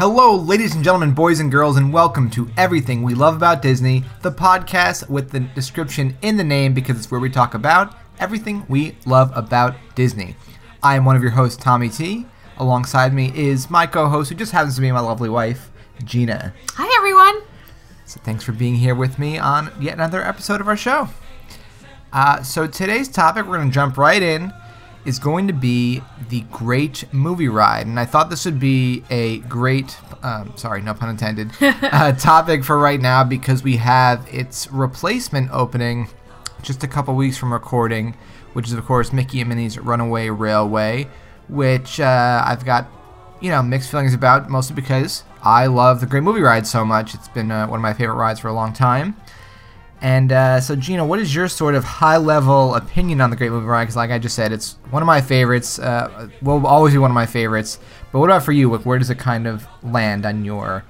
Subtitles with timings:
[0.00, 4.02] Hello, ladies and gentlemen, boys and girls, and welcome to Everything We Love About Disney,
[4.22, 8.64] the podcast with the description in the name because it's where we talk about everything
[8.66, 10.36] we love about Disney.
[10.82, 12.24] I am one of your hosts, Tommy T.
[12.56, 15.70] Alongside me is my co host, who just happens to be my lovely wife,
[16.02, 16.54] Gina.
[16.76, 17.42] Hi, everyone.
[18.06, 21.10] So thanks for being here with me on yet another episode of our show.
[22.10, 24.50] Uh, so today's topic, we're going to jump right in,
[25.04, 29.38] is going to be the Great Movie Ride, and I thought this would be a
[29.40, 34.70] great, um, sorry, no pun intended, uh, topic for right now because we have its
[34.70, 36.08] replacement opening
[36.62, 38.14] just a couple weeks from recording,
[38.52, 41.08] which is of course Mickey and Minnie's Runaway Railway,
[41.48, 42.86] which uh, I've got
[43.40, 47.14] you know mixed feelings about, mostly because I love the Great Movie Ride so much.
[47.14, 49.16] It's been uh, one of my favorite rides for a long time.
[50.02, 53.50] And uh, so, Gina, what is your sort of high level opinion on the Great
[53.50, 53.84] Movie Ride?
[53.84, 55.78] Because, like I just said, it's one of my favorites.
[55.78, 57.78] Uh, will always be one of my favorites.
[58.10, 58.70] But what about for you?
[58.70, 60.84] Like, where does it kind of land on your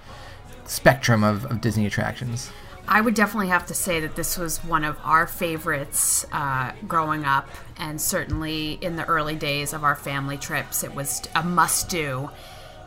[0.65, 2.53] spectrum of, of Disney attractions?
[2.87, 7.25] I would definitely have to say that this was one of our favorites uh, growing
[7.25, 11.89] up, and certainly in the early days of our family trips, it was a must
[11.89, 12.31] do.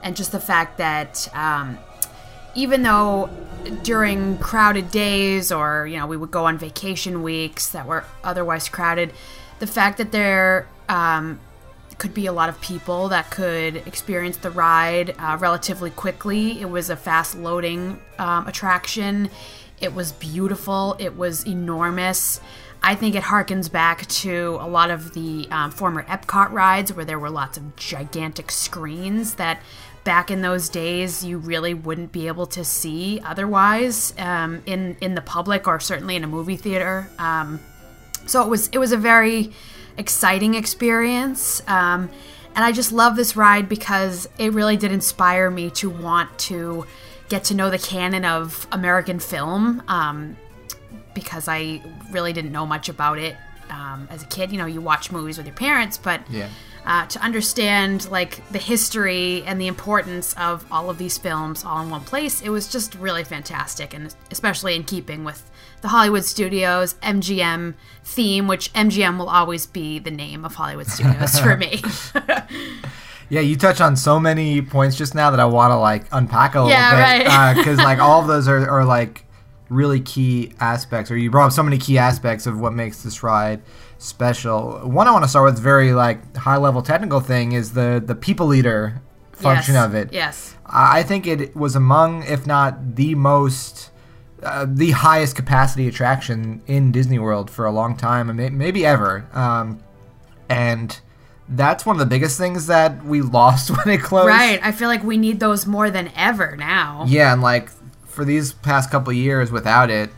[0.01, 1.77] And just the fact that um,
[2.55, 3.29] even though
[3.81, 8.67] during crowded days or you know we would go on vacation weeks that were otherwise
[8.67, 9.13] crowded
[9.59, 11.39] the fact that there um,
[11.97, 16.59] could be a lot of people that could experience the ride uh, relatively quickly.
[16.59, 19.29] It was a fast loading um, attraction.
[19.79, 20.95] It was beautiful.
[20.99, 22.41] It was enormous.
[22.81, 27.05] I think it harkens back to a lot of the um, former Epcot rides where
[27.05, 29.61] there were lots of gigantic screens that
[30.03, 35.15] back in those days you really wouldn't be able to see otherwise um, in in
[35.15, 37.09] the public or certainly in a movie theater.
[37.17, 37.59] Um,
[38.25, 39.51] so it was it was a very
[39.97, 41.61] exciting experience.
[41.67, 42.09] Um,
[42.55, 46.85] and I just love this ride because it really did inspire me to want to
[47.29, 50.37] get to know the canon of American film um,
[51.15, 51.81] because I
[52.11, 53.35] really didn't know much about it
[53.69, 54.51] um, as a kid.
[54.51, 56.47] You know, you watch movies with your parents, but Yeah.
[56.85, 61.81] Uh, to understand like the history and the importance of all of these films all
[61.81, 65.49] in one place, it was just really fantastic, and especially in keeping with
[65.81, 67.73] the Hollywood Studios MGM
[68.03, 71.81] theme, which MGM will always be the name of Hollywood Studios for me.
[73.29, 76.53] Yeah, you touch on so many points just now that I want to like unpack
[76.53, 77.55] a little Yeah, bit right.
[77.55, 79.25] because like all of those are, are like
[79.73, 83.23] really key aspects, or you brought up so many key aspects of what makes this
[83.23, 83.61] ride
[83.97, 84.79] special.
[84.87, 88.15] One I want to start with, very like high level technical thing, is the the
[88.15, 89.01] people eater
[89.31, 90.13] function Yes, of it.
[90.13, 90.55] Yes.
[90.65, 93.91] I I think it was among, if not the most,
[94.41, 99.27] uh, the highest capacity attraction in Disney World for a long time, maybe ever.
[99.33, 99.83] Um,
[100.49, 100.99] and
[101.49, 104.27] that's one of the biggest things that we lost when it closed.
[104.27, 104.59] Right.
[104.63, 107.05] I feel like we need those more than ever now.
[107.07, 107.69] Yeah, and like
[108.13, 110.09] for these past couple of years without it,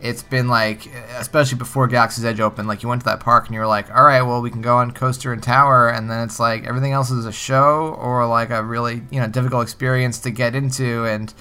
[0.00, 0.86] it's been like,
[1.18, 3.90] especially before Galaxy's Edge opened, like you went to that park and you were like,
[3.94, 6.92] all right, well, we can go on Coaster and Tower, and then it's like everything
[6.92, 11.04] else is a show or like a really, you know, difficult experience to get into.
[11.04, 11.32] And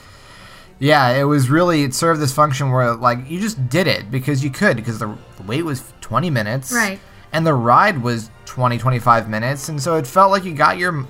[0.80, 4.44] yeah, it was really, it served this function where like you just did it because
[4.44, 6.72] you could, because the, the wait was 20 minutes.
[6.72, 7.00] Right.
[7.34, 9.70] And the ride was 20, 25 minutes.
[9.70, 11.06] And so it felt like you got your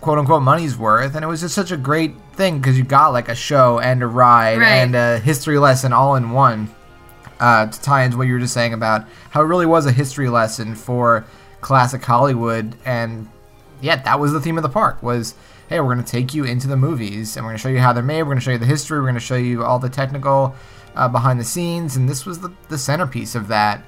[0.00, 3.08] quote unquote money's worth and it was just such a great thing because you got
[3.08, 4.68] like a show and a ride Right.
[4.76, 6.70] and a history lesson all in one
[7.40, 9.92] uh, to tie into what you were just saying about how it really was a
[9.92, 11.24] history lesson for
[11.60, 12.74] classic hollywood.
[12.84, 13.28] And
[13.80, 15.34] yeah that was the theme of the park was
[15.68, 17.78] hey we're going to take you into the movies and we're going to show you
[17.80, 19.64] how they're made we're going to show you the history we're going to show you
[19.64, 20.54] all the technical
[20.94, 21.96] uh, behind the scenes.
[21.96, 23.82] And this was the, the centerpiece of that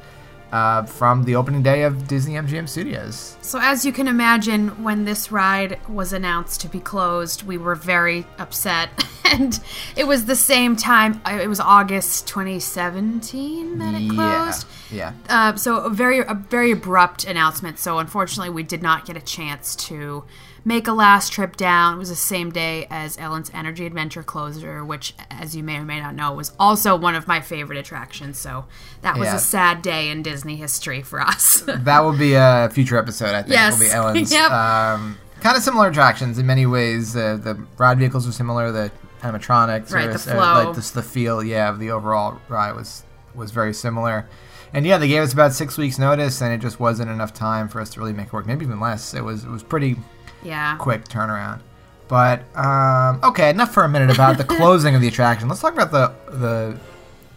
[0.53, 5.05] uh, from the opening day of disney mgm studios So, as you can imagine, when
[5.05, 8.89] this ride was announced to be closed, we were very upset.
[9.25, 9.61] and
[9.97, 14.67] it was the same time, uh, it was August 2017 that it closed.
[14.91, 17.79] yeah Uh, so, a very, a very abrupt announcement.
[17.79, 20.25] So, unfortunately, we did not get a chance to
[20.65, 21.95] make a last trip down.
[21.95, 25.85] It was the same day as Ellen's Energy Adventure Closer, which, as you may or
[25.85, 28.39] may not know, was also one of my favorite attractions.
[28.39, 28.65] So,
[29.03, 29.37] that was Yeah.
[29.37, 31.63] a sad day in Disney history for us.
[31.67, 33.53] That will be a future episode, I think.
[33.55, 33.75] Yes.
[33.79, 34.33] Will be Ellen's.
[34.33, 34.51] Yep.
[34.51, 37.15] Um, kind of similar attractions in many ways.
[37.15, 38.73] Uh, the ride vehicles are similar.
[38.73, 38.91] The
[39.21, 40.65] animatronics, Right, or, the or, flow.
[40.67, 44.27] like just the feel, yeah, of the overall ride was was very similar.
[44.73, 47.69] And yeah, they gave us about six weeks notice, and it just wasn't enough time
[47.69, 48.47] for us to really make it work.
[48.47, 49.15] Maybe even less.
[49.15, 49.97] It was it was pretty
[50.45, 50.77] yeah.
[50.77, 51.61] quick turnaround.
[52.09, 55.49] But um, okay, enough for a minute about the closing of the attraction.
[55.49, 56.79] Let's talk about the the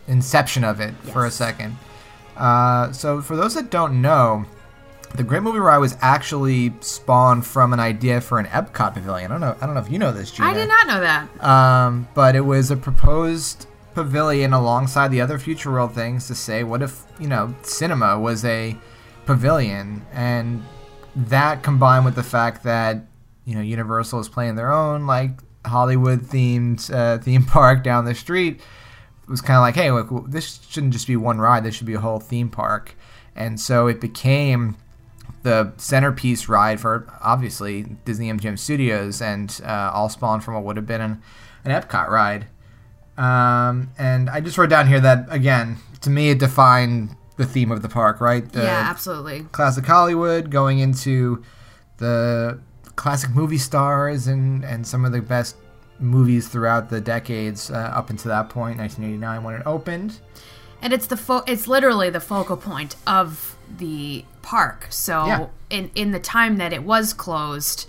[0.07, 1.77] inception of it for a second.
[2.35, 4.45] Uh, so, for those that don't know,
[5.15, 9.31] the Great Movie Ride was actually spawned from an idea for an Epcot pavilion.
[9.31, 9.57] I don't know.
[9.59, 10.49] I don't know if you know this, Gina.
[10.49, 11.43] I did not know that.
[11.43, 16.63] Um, but it was a proposed pavilion alongside the other Future World things to say,
[16.63, 18.77] what if you know cinema was a
[19.25, 20.63] pavilion, and
[21.17, 23.05] that combined with the fact that
[23.43, 25.31] you know Universal is playing their own like
[25.65, 28.61] Hollywood themed uh, theme park down the street
[29.27, 31.63] was kind of like, hey, look, this shouldn't just be one ride.
[31.63, 32.95] This should be a whole theme park,
[33.35, 34.77] and so it became
[35.43, 40.77] the centerpiece ride for obviously Disney MGM Studios, and uh, all spawned from what would
[40.77, 41.21] have been an,
[41.65, 42.47] an Epcot ride.
[43.17, 47.71] Um, and I just wrote down here that again, to me, it defined the theme
[47.71, 48.51] of the park, right?
[48.51, 49.43] The yeah, absolutely.
[49.51, 51.43] classic Hollywood going into
[51.97, 52.59] the
[52.95, 55.55] classic movie stars and and some of the best
[55.99, 60.19] movies throughout the decades uh, up until that point, 1989 when it opened.
[60.81, 64.87] And it's the fo- it's literally the focal point of the park.
[64.89, 65.47] So Yeah.
[65.69, 67.87] in in the time that it was closed,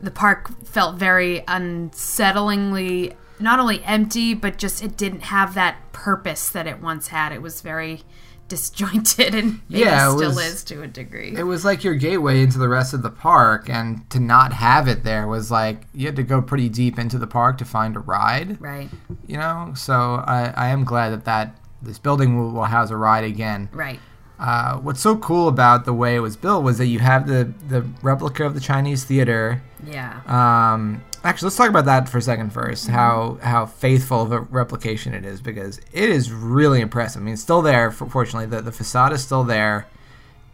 [0.00, 6.48] the park felt very unsettlingly not only empty, but just it didn't have that purpose
[6.50, 7.32] that it once had.
[7.32, 8.02] It was very
[8.48, 11.34] disjointed and maybe Yeah, it still was- is to a degree.
[11.36, 14.86] It was like your gateway into the rest of the park, and to not have
[14.88, 17.96] it there was like you had to go pretty deep into the park to find
[17.96, 18.60] a ride.
[18.60, 18.88] right.
[19.26, 22.96] You know, so I, I am glad that that this building will, will house a
[22.96, 23.68] ride again.
[23.72, 24.00] Right.
[24.38, 27.52] Uh, what's so cool about the way it was built was that you have the
[27.68, 29.62] the replica of the Chinese theater.
[29.86, 30.20] Yeah.
[30.26, 32.88] Um, actually, let's talk about that for a second first.
[32.88, 37.22] How how faithful of a replication it is because it is really impressive.
[37.22, 37.90] I mean, it's still there.
[37.92, 39.86] Fortunately, the the facade is still there,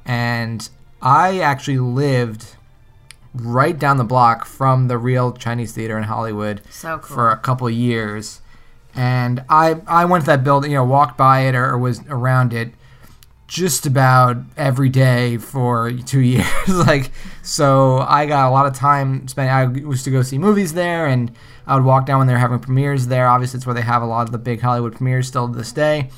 [0.04, 0.68] and
[1.00, 2.56] I actually lived
[3.32, 7.14] right down the block from the real Chinese theater in Hollywood So cool.
[7.14, 8.42] for a couple of years,
[8.94, 12.02] and I I went to that building, you know, walked by it or, or was
[12.08, 12.74] around it
[13.50, 16.69] just about every day for two years.
[16.69, 17.11] like,
[17.43, 19.50] so I got a lot of time spent.
[19.50, 21.32] I used to go see movies there, and
[21.67, 23.26] I would walk down when they were having premieres there.
[23.26, 25.73] Obviously, it's where they have a lot of the big Hollywood premieres still to this
[25.73, 26.11] day.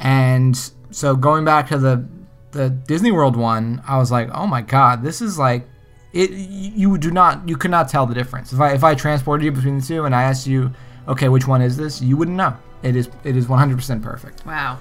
[0.00, 0.58] And
[0.90, 2.04] so going back to the
[2.50, 5.64] the Disney World one, I was like, oh my god, this is like
[6.12, 6.30] it.
[6.32, 8.52] You do not, you could not tell the difference.
[8.52, 10.72] If I if I transported you between the two and I asked you,
[11.06, 12.56] okay, which one is this, you wouldn't know.
[12.82, 14.44] It is it is 100% perfect.
[14.44, 14.78] wow.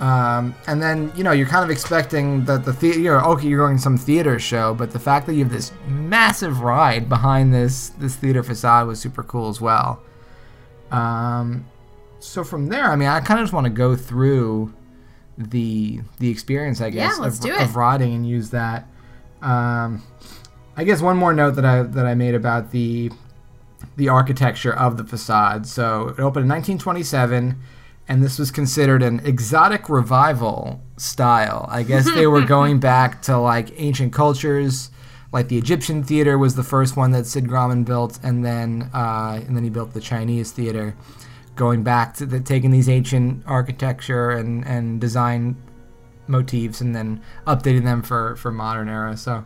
[0.00, 3.00] Um, and then you know you're kind of expecting that the theater.
[3.00, 3.48] You're okay.
[3.48, 7.08] You're going to some theater show, but the fact that you have this massive ride
[7.08, 10.00] behind this this theater facade was super cool as well.
[10.90, 11.66] Um,
[12.20, 14.72] so from there, I mean, I kind of just want to go through
[15.36, 18.86] the the experience, I guess, Yeah, of, of riding and use that.
[19.42, 20.02] Um,
[20.76, 23.10] I guess one more note that I that I made about the
[23.96, 25.66] the architecture of the facade.
[25.66, 27.58] So it opened in 1927,
[28.08, 31.66] and this was considered an exotic revival style.
[31.70, 34.90] I guess they were going back to like ancient cultures.
[35.30, 39.40] Like the Egyptian theater was the first one that Sid Grauman built, and then uh,
[39.46, 40.96] and then he built the Chinese theater,
[41.54, 45.56] going back to the, taking these ancient architecture and, and design
[46.28, 49.16] motifs and then updating them for, for modern era.
[49.16, 49.44] So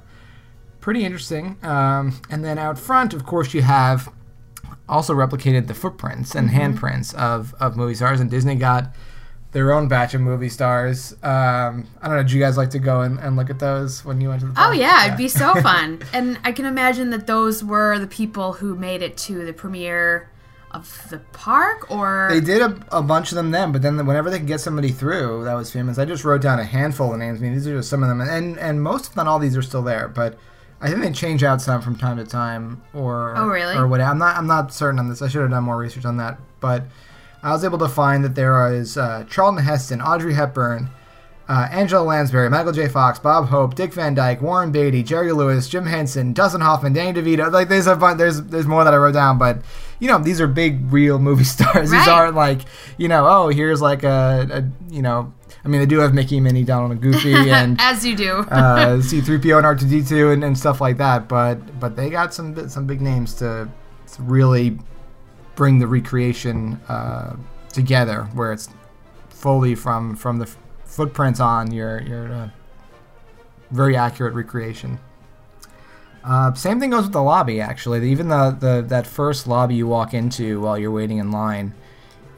[0.81, 1.57] pretty interesting.
[1.63, 4.13] Um, and then out front, of course, you have
[4.89, 8.95] also replicated the footprints and handprints of, of movie stars, and Disney got
[9.53, 11.13] their own batch of movie stars.
[11.23, 12.23] Um, I don't know.
[12.23, 14.47] Did you guys like to go and, and look at those when you went to
[14.47, 14.53] the?
[14.53, 14.77] Oh park?
[14.77, 16.01] yeah, it'd be so fun.
[16.13, 20.31] and I can imagine that those were the people who made it to the premiere
[20.71, 24.31] of the park or They did a, a bunch of them then, but then whenever
[24.31, 27.19] they could get somebody through that was famous, I just wrote down a handful of
[27.19, 27.41] names.
[27.41, 29.55] I mean, these are just some of them, and and most of not all these
[29.55, 30.39] are still there, but
[30.83, 33.77] I think they change out some from time to time, or Oh, really?
[33.77, 34.11] or whatever.
[34.11, 35.23] I'm not I'm not certain on this.
[35.23, 36.85] I should have done more research on that, but
[37.43, 40.91] I was able to find that there is uh, Charlton Heston, Audrey Hepburn.
[41.49, 42.87] Uh, Angela Lansbury, Michael J.
[42.89, 47.21] Fox, Bob Hope, Dick Van Dyke, Warren Beatty, Jerry Lewis, Jim Henson, Dustin Hoffman, Danny
[47.21, 47.51] DeVito.
[47.53, 49.59] Like there's a bunch, there's there's more that I wrote down, but
[50.03, 51.93] you know these are big real movie stars.
[51.93, 52.63] These aren't like
[52.99, 55.33] you know oh here's like a, a you know
[55.65, 58.39] I mean they do have Mickey, Minnie, Donald, and Goofy, and as you do.
[58.51, 61.29] uh, C3PO and R2D2 and, and stuff like that.
[61.29, 63.69] But but they got some some big names to,
[64.15, 64.77] to really
[65.55, 67.37] bring the recreation uh,
[67.73, 68.69] together, where it's
[69.29, 72.49] fully from from the f- footprints on your your uh,
[73.71, 74.99] very accurate recreation.
[76.25, 77.61] Uh, same thing goes with the lobby.
[77.61, 81.75] Actually, even the, the that first lobby you walk into while you're waiting in line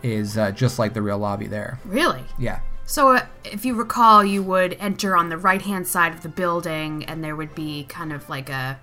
[0.02, 1.78] is uh, just like the real lobby there.
[1.84, 2.22] really?
[2.38, 2.60] Yeah.
[2.86, 6.28] So, uh, if you recall, you would enter on the right hand side of the
[6.28, 8.78] building, and there would be kind of like a.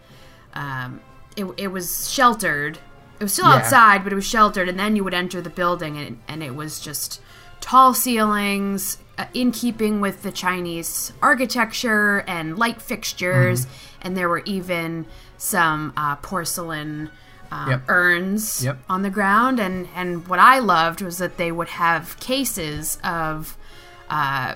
[0.55, 1.01] Um,
[1.37, 2.79] it, it was sheltered.
[3.19, 3.57] It was still Yeah.
[3.57, 6.55] outside, but it was sheltered, and then you would enter the building, and, and it
[6.55, 7.21] was just
[7.61, 13.73] tall ceilings, uh, in keeping with the Chinese architecture and light fixtures, Mm-hmm.
[14.01, 15.05] and there were even
[15.37, 17.09] some uh, porcelain.
[17.53, 17.81] Um, Yep.
[17.89, 18.77] urns Yep.
[18.87, 23.57] on the ground and and what I loved was that they would have cases of
[24.09, 24.55] uh,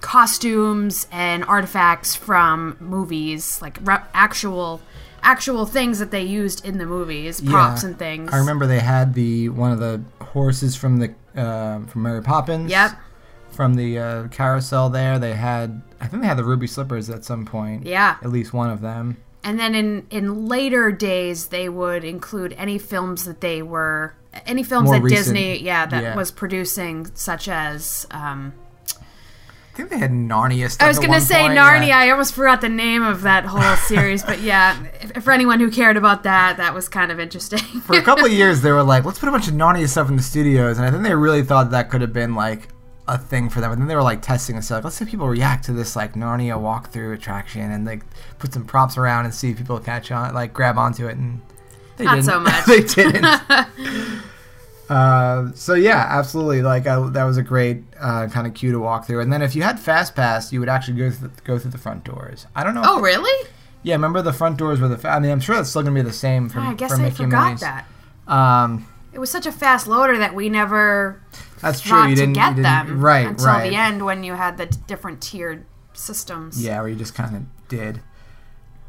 [0.00, 4.80] costumes and artifacts from movies like re- actual
[5.22, 7.88] actual things that they used in the movies props Yeah.
[7.90, 12.02] and things I remember they had the one of the horses from the uh, from
[12.02, 12.70] Mary Poppins.
[12.70, 12.92] Yep.
[13.52, 17.24] From the uh, carousel there, they had I think they had the ruby slippers at
[17.24, 17.84] some point.
[17.86, 18.16] Yeah.
[18.22, 19.16] At least one of them.
[19.44, 24.14] And then in in later days, they would include any films that they were
[24.46, 25.24] any films More that recent.
[25.34, 26.14] Disney, yeah, that Yeah.
[26.16, 28.52] was producing, such as um,
[29.80, 30.84] I think they had Narnia stuff.
[30.84, 31.88] I was gonna say point, uh, Narnia.
[31.88, 31.98] yeah.
[31.98, 35.70] I almost forgot the name of that whole series, but yeah, if, for anyone who
[35.70, 37.58] cared about that, that was kind of interesting.
[37.80, 40.08] For a couple of years, they were like, "Let's put a bunch of Narnia stuff
[40.10, 42.68] in the studios," and I think they really thought that could have been like
[43.08, 43.72] a thing for them.
[43.72, 44.76] And then they were like testing and stuff.
[44.76, 48.02] Like, Let's see if people react to this like Narnia walkthrough attraction, and like
[48.38, 51.16] put some props around and see if people catch on, like grab onto it.
[51.16, 51.40] And
[51.96, 52.26] they Not didn't.
[52.26, 52.64] so much.
[52.66, 53.24] they didn't.
[54.90, 56.62] Uh, so yeah, absolutely.
[56.62, 59.20] Like I, that was a great uh, kind of cue to walk through.
[59.20, 61.78] And then if you had fast pass, you would actually go through, go through the
[61.78, 62.46] front doors.
[62.56, 62.82] I don't know.
[62.84, 63.48] oh, really?
[63.84, 63.94] yeah.
[63.94, 64.98] Remember the front doors were the.
[64.98, 66.98] Fa- I mean, I'm sure that's still gonna be the same for, I guess for
[66.98, 67.86] I Mickey forgot that.
[68.26, 71.22] Um, It was such a fast loader that we never
[71.60, 72.02] that's true.
[72.08, 73.70] You to didn't, get you didn't them right until right.
[73.70, 76.62] the end when you had the d- different tiered systems.
[76.64, 78.00] Yeah, where you just kind of did.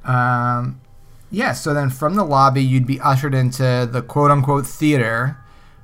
[0.03, 0.81] Um,
[1.29, 1.53] yeah.
[1.53, 5.37] So then from the lobby, you'd be ushered into the quote unquote theater.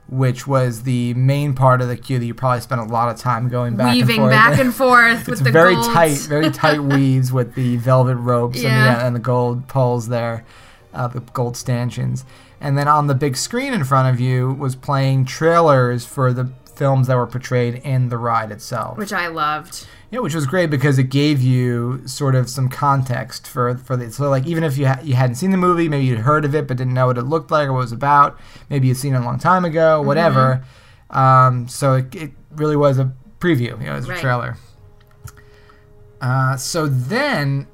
[0.10, 3.18] Which was the main part of the queue that you probably spent a lot of
[3.20, 4.32] time going back and Weaving forth.
[4.32, 5.88] back and forth with it's the very golds.
[5.90, 8.70] tight, very tight weaves with the velvet ropes Yeah.
[8.94, 10.46] and, the, and the gold poles there,
[10.94, 12.24] uh, the gold stanchions.
[12.62, 16.50] And then on the big screen in front of you was playing trailers for the
[16.78, 18.98] films that were portrayed in the ride itself.
[18.98, 19.86] which I loved.
[20.12, 24.12] yeah, which was great because it gave you sort of some context for for the
[24.12, 26.54] so like even if you ha- you hadn't seen the movie, maybe you'd heard of
[26.56, 28.40] it but didn't know what it looked like or what it was about.
[28.70, 30.64] Maybe you'd seen it a long time ago, whatever.
[31.10, 33.80] Um, so it, it really was a preview.
[33.80, 34.20] You know, it was a Right.
[34.22, 34.58] trailer.
[36.22, 37.68] Uh, so then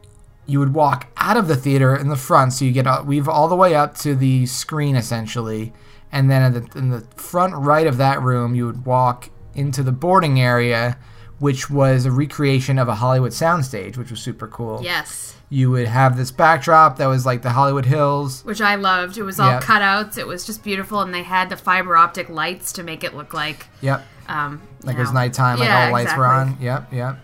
[0.46, 3.30] you would walk out of the theater in the front, so you get all, weave
[3.30, 5.72] all the way up to the screen essentially,
[6.14, 9.84] and then in the, in the front right of that room, you would walk into
[9.84, 10.98] the boarding area,
[11.40, 14.80] which was a recreation of a Hollywood soundstage, which was super cool.
[14.82, 15.36] Yes.
[15.50, 18.44] You would have this backdrop that was like the Hollywood Hills.
[18.46, 19.18] Which I loved.
[19.18, 19.60] It was all Yeah.
[19.60, 20.18] cutouts.
[20.18, 23.34] It was just beautiful, and they had the fiber optic lights to make it look
[23.34, 24.04] like Yep.
[24.30, 26.48] um, Like it was nighttime, like Yeah, all lights were on.
[26.60, 26.66] exactly.
[26.68, 27.20] Yep, yep.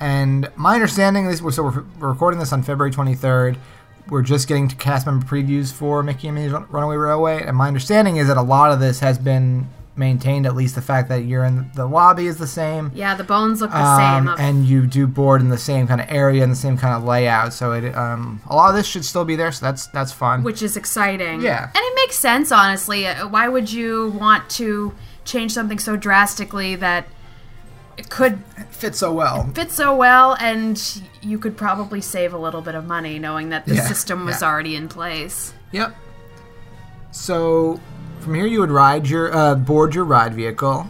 [0.00, 3.56] And my understanding is, so we're, we're recording this on February 23rd.
[4.10, 7.68] We're just getting to cast member previews for Mickey and Minnie's Runaway Railway, and my
[7.68, 10.46] understanding is that a lot of this has been maintained.
[10.46, 12.90] At least the fact that you're in the lobby is the same.
[12.94, 14.34] Yeah, the bones look the Um, same.
[14.38, 17.02] And you do board in the same kind of area and the same kind of
[17.04, 17.52] layout.
[17.52, 19.50] So it, um, a lot of this should still be there.
[19.52, 20.42] So that's that's fun.
[20.44, 21.40] which is exciting.
[21.42, 21.64] Yeah.
[21.64, 23.06] And it makes sense, honestly.
[23.08, 27.06] Uh, Why would you want to change something so drastically that
[27.98, 28.38] it could
[28.70, 29.46] fit so well.
[29.54, 33.66] fit so well and you could probably save a little bit of money knowing that
[33.66, 34.48] the Yeah, system was yeah.
[34.48, 35.52] already in place?
[35.72, 35.94] Yep.
[37.10, 37.80] So
[38.20, 40.86] from here you would ride your uh, board your ride vehicle.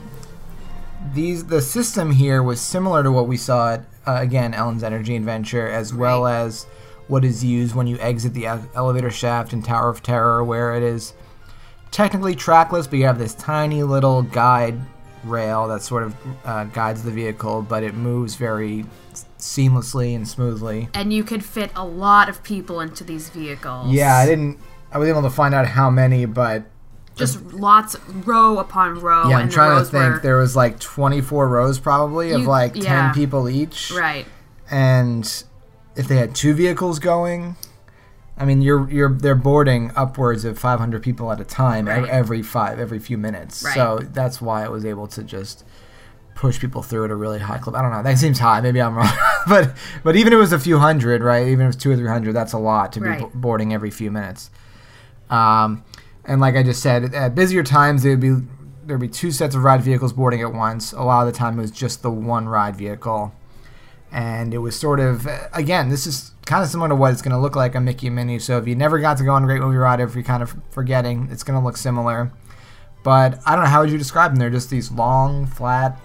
[1.14, 5.16] These the system here was similar to what we saw at uh, again Ellen's Energy
[5.16, 6.64] Adventure, as well as
[7.06, 10.82] what is used when you exit the elevator shaft in Tower of Terror, where it
[10.82, 11.14] is
[11.90, 14.78] technically trackless, but you have this tiny little guide
[15.24, 18.84] rail that sort of uh, guides the vehicle, but it moves very
[19.38, 20.88] seamlessly and smoothly.
[20.94, 23.90] And you could fit a lot of people into these vehicles.
[23.90, 24.58] Yeah, I didn't.
[24.92, 26.64] I was able to find out how many, but
[27.14, 29.28] Just lots, row upon row.
[29.28, 30.14] yeah, I'm trying to think.
[30.14, 34.26] were- There was like 24 rows probably of You- like 10 people each, Right.
[34.70, 35.44] and
[35.96, 37.56] if they had two vehicles going,
[38.38, 42.08] I mean, you're you're they're boarding upwards of 500 people at a time Right.
[42.08, 43.62] every five every few minutes.
[43.64, 43.74] Right.
[43.74, 45.64] So that's why I was able to just
[46.34, 47.74] push people through at a really high clip.
[47.74, 48.02] I don't know.
[48.02, 48.60] That seems high.
[48.60, 49.10] Maybe I'm wrong.
[49.48, 51.48] but but even if it was a few hundred, right?
[51.48, 53.20] Even if it's two or three hundred, that's a lot to be Right.
[53.20, 54.50] bo- boarding every few minutes.
[55.30, 55.84] Um,
[56.24, 58.36] and like I just said, at busier times there'd be
[58.86, 60.92] there'd be two sets of ride vehicles boarding at once.
[60.92, 63.34] A lot of the time it was just the one ride vehicle,
[64.12, 67.32] and it was sort of again this is kind of similar to what it's going
[67.32, 68.38] to look like on Mickey and Minnie.
[68.38, 70.42] So if you never got to go on a Great Movie Ride, if you're kind
[70.42, 72.32] of forgetting, it's going to look similar.
[73.04, 74.38] But I don't know how would you describe them?
[74.38, 76.00] They're just these long, flat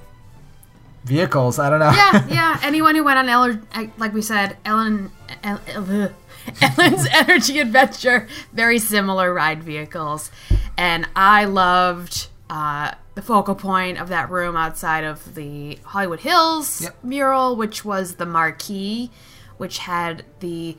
[1.06, 1.60] vehicles.
[1.60, 1.92] I don't know.
[1.92, 2.60] Yeah, yeah.
[2.62, 3.66] Anyone who went on Ellen,
[3.98, 5.12] like we said, Ellen,
[5.44, 6.14] El, El-
[6.62, 10.30] Ellen's Energy Adventure, very similar ride vehicles,
[10.78, 16.82] and I loved uh, the focal point of that room outside of the Hollywood Hills
[16.82, 17.04] Yep.
[17.04, 19.12] mural, which was the marquee,
[19.58, 20.76] which had the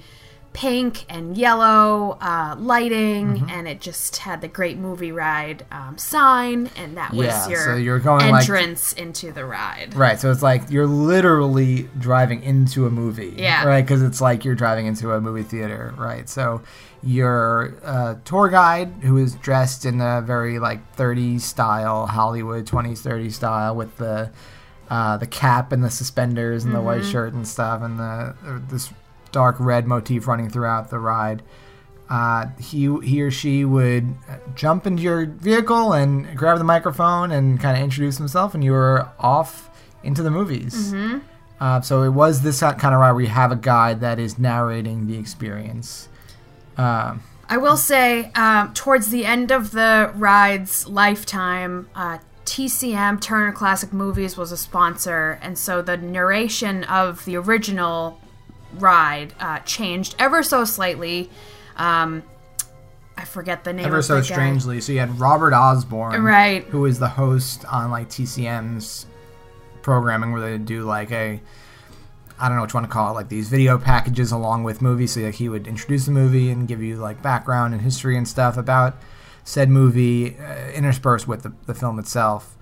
[0.52, 3.50] pink and yellow uh, lighting, Mm-hmm.
[3.50, 7.64] and it just had the Great Movie Ride um, sign, and that was Yeah, your
[7.64, 9.94] so you're going, like- entrance into the ride.
[9.96, 13.34] Right, so it's like you're literally driving into a movie.
[13.36, 13.64] Yeah.
[13.64, 15.92] Right, because it's like you're driving into a movie theater.
[15.96, 16.62] Right, so
[17.04, 23.02] your uh, tour guide, who is dressed in a very like 30s style, Hollywood 20s
[23.02, 24.30] 30s style, with the
[24.90, 28.60] uh, the cap and the suspenders and the white shirt and stuff, and the uh,
[28.68, 28.90] this
[29.32, 31.42] dark red motif running throughout the ride.
[32.08, 34.14] Uh, he he or she would
[34.54, 38.72] jump into your vehicle and grab the microphone and kind of introduce himself, and you
[38.72, 39.70] were off
[40.02, 40.92] into the movies.
[40.92, 41.18] Mm-hmm.
[41.60, 44.38] Uh, so it was this kind of ride where you have a guide that is
[44.38, 46.08] narrating the experience.
[46.76, 53.52] Um, I will say, um, towards the end of the ride's lifetime, uh, TCM Turner
[53.52, 58.20] Classic Movies was a sponsor, and so the narration of the original
[58.74, 61.30] ride uh, changed ever so slightly.
[61.76, 62.22] Um,
[63.16, 63.86] I forget the name.
[63.86, 64.34] ever of so the guy.
[64.34, 66.64] strangely, so you had Robert Osborne, Right.
[66.64, 69.06] who is the host on like TCM's
[69.82, 71.40] programming, where they do like a
[72.38, 74.82] I don't know what you want to call it, like these video packages along with
[74.82, 75.12] movies.
[75.12, 78.26] So like he would introduce the movie and give you like background and history and
[78.26, 78.96] stuff about
[79.44, 82.56] said movie, uh, interspersed with the, the film itself.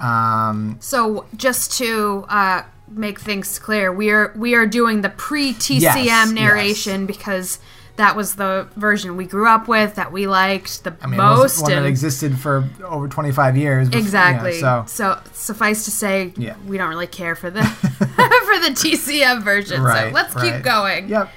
[0.00, 5.52] Um, So just to uh, make things clear, we are we are doing the pre
[5.52, 7.58] TCM Yes, narration because
[7.96, 11.22] that was the version we grew up with that we liked the I mean, it
[11.22, 11.62] was most.
[11.62, 13.88] one that existed for over 25 years.
[13.88, 14.52] before- you know, Exactly.
[14.60, 15.20] so so.
[15.32, 16.56] suffice to say, Yeah.
[16.66, 19.82] we don't really care for the for the TCM version.
[19.82, 20.54] Right, so let's right.
[20.54, 21.08] keep going.
[21.08, 21.30] Yep.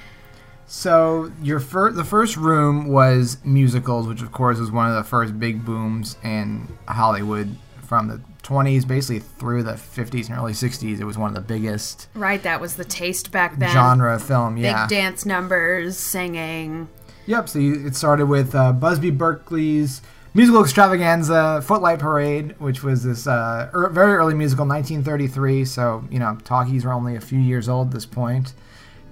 [0.66, 5.04] So your fir- the first room was musicals, which of course was one of the
[5.04, 11.00] first big booms in Hollywood from the 20s, basically through the 50s and early 60s.
[11.00, 13.70] It was one of the biggest Right, that was the taste back then.
[13.70, 14.54] genre film.
[14.54, 14.86] Big Yeah.
[14.86, 16.88] dance numbers, singing.
[17.26, 17.48] Yep.
[17.48, 20.00] So you, it started with uh, Busby Berkeley's
[20.34, 25.64] musical extravaganza, Footlight Parade, which was this uh, er, very early musical, 1933.
[25.66, 28.54] So you know, talkies were only a few years old at this point.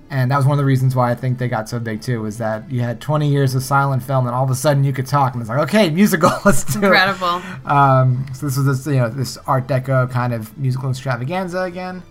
[0.09, 2.23] And that was one of the reasons why I think they got so big too,
[2.23, 4.93] was that you had 20 years of silent film, and all of a sudden you
[4.93, 7.39] could talk, and it's like, okay, musical, let's do Incredible.
[7.39, 7.67] it.
[7.71, 12.03] Um, so this was this, you know, this Art Deco kind of musical extravaganza again.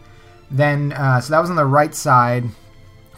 [0.51, 2.43] Then, uh, so that was on the right side,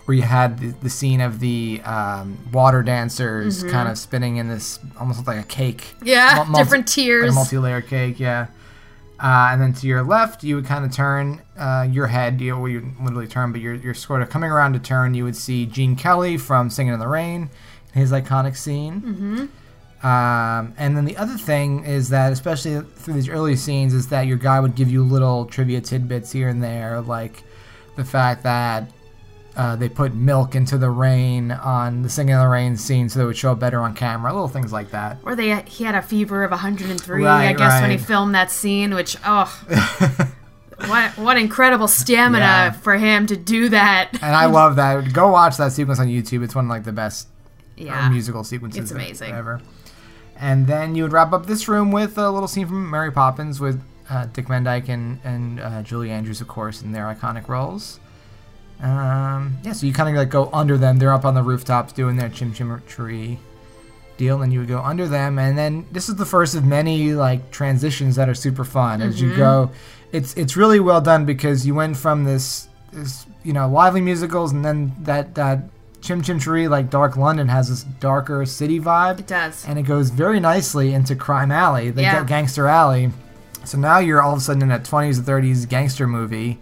[0.05, 4.47] where you had the, the scene of the um, water dancers kind of spinning in
[4.47, 5.81] this almost like a cake.
[5.97, 6.07] Mm-hmm.
[6.07, 7.23] Yeah, multi- different tiers.
[7.23, 8.47] Like a multi-layer cake, yeah.
[9.19, 12.39] Uh, and then to your left, you would kind of turn uh, your head.
[12.39, 15.15] You, well, you literally turn, but you're, you're sort of coming around to turn.
[15.15, 17.49] You would see Gene Kelly from Singing in the Rain,
[17.93, 19.01] his iconic scene.
[19.01, 20.05] Mm-hmm.
[20.05, 24.27] Um, and then the other thing is that, especially through these early scenes, is that
[24.27, 27.43] your guy would give you little trivia tidbits here and there, like
[27.95, 28.91] the fact that
[29.57, 33.21] uh, they put milk into the rain on the Singing in the Rain scene so
[33.21, 34.31] it would show up better on camera.
[34.31, 35.17] Little things like that.
[35.23, 38.51] Or they he had a fever of 103, I Right, guess, when he filmed that
[38.51, 39.51] scene, which oh
[40.87, 42.71] what what incredible stamina Yeah.
[42.71, 44.09] for him to do that.
[44.21, 45.11] And I love that.
[45.13, 46.43] Go watch that sequence on YouTube.
[46.43, 47.27] It's one of like the best
[47.79, 48.09] uh, Yeah.
[48.09, 49.33] musical sequences It's amazing.
[49.33, 49.61] ever.
[50.39, 53.59] And then you would wrap up this room with a little scene from Mary Poppins
[53.59, 57.47] with uh, Dick Van Dyke and, and uh, Julie Andrews, of course, in their iconic
[57.47, 57.99] roles.
[58.81, 60.97] Um, yeah, so you kind of like go under them.
[60.99, 63.39] They're up on the rooftops doing their chim chim tree
[64.17, 66.63] deal, and then you would go under them, and then this is the first of
[66.63, 69.71] many like transitions that are super fun as you go.
[70.11, 74.51] It's it's really well done because you went from this this you know lively musicals,
[74.53, 75.59] and then that that
[76.01, 79.65] chim chim tree like Dark London has this darker city vibe It does.
[79.67, 82.19] and it goes very nicely into Crime Alley, the Yeah.
[82.19, 83.11] ga- Gangster Alley.
[83.65, 86.59] So now you're all of a sudden in a 20s or 30s gangster movie,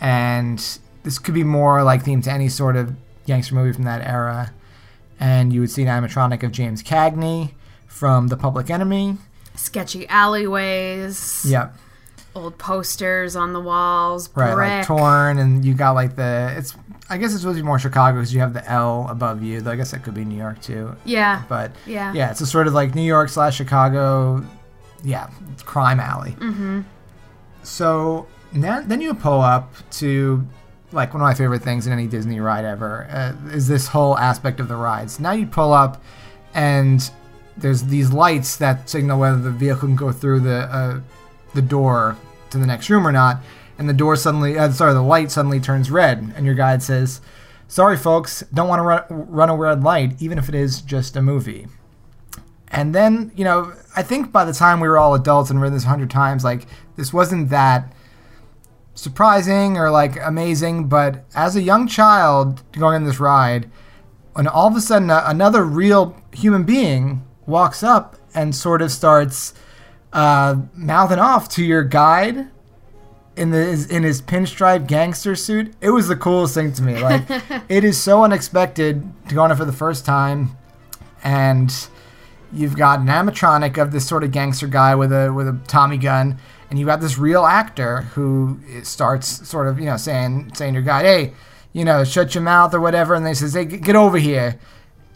[0.00, 0.62] and
[1.02, 2.94] this could be more like themed to any sort of
[3.26, 4.52] gangster movie from that era.
[5.20, 7.52] And you would see an animatronic of James Cagney
[7.86, 9.16] from The Public Enemy.
[9.56, 11.76] Sketchy alleyways, Yep,
[12.36, 14.68] old posters on the walls, right, brick.
[14.70, 16.76] like torn, and you got like the it's.
[17.10, 19.60] I guess it's supposed to be more Chicago because you have the L above you.
[19.62, 20.94] Though I guess that could be New York too.
[21.04, 24.44] yeah, But yeah, Yeah, it's a sort of like New York slash Chicago,
[25.02, 25.28] yeah,
[25.64, 26.32] crime alley.
[26.32, 26.82] Mm-hmm.
[27.62, 30.46] So now, then you pull up to
[30.92, 34.16] like one of my favorite things in any Disney ride ever uh, is this whole
[34.16, 35.20] aspect of the rides.
[35.20, 36.02] Now you pull up,
[36.54, 37.08] and
[37.56, 41.00] there's these lights that signal whether the vehicle can go through the uh,
[41.54, 42.16] the door
[42.50, 43.40] to the next room or not.
[43.78, 47.20] And the door suddenly, uh, sorry, the light suddenly turns red, and your guide says,
[47.68, 51.16] "Sorry, folks, don't want to run, run a red light, even if it is just
[51.16, 51.68] a movie."
[52.70, 55.72] And then, you know, I think by the time we were all adults and read
[55.72, 57.92] this a hundred times, like this wasn't that
[58.98, 60.88] surprising or like amazing.
[60.88, 63.70] But as a young child going on this ride,
[64.34, 68.90] when all of a sudden uh, another real human being walks up and sort of
[68.92, 69.54] starts
[70.12, 72.48] uh, mouthing off to your guide
[73.36, 75.72] in the in his pinstripe gangster suit.
[75.80, 77.00] It was the coolest thing to me.
[77.08, 77.24] Like
[77.68, 80.56] it is so unexpected to go on it for the first time,
[81.22, 81.72] and
[82.52, 85.98] you've got an animatronic of this sort of gangster guy with a with a Tommy
[85.98, 86.38] gun,
[86.70, 90.80] and you've got this real actor who starts sort of you know saying saying to
[90.80, 91.32] your guide, hey,
[91.72, 94.58] you know, shut your mouth or whatever, and they says, hey, get over here,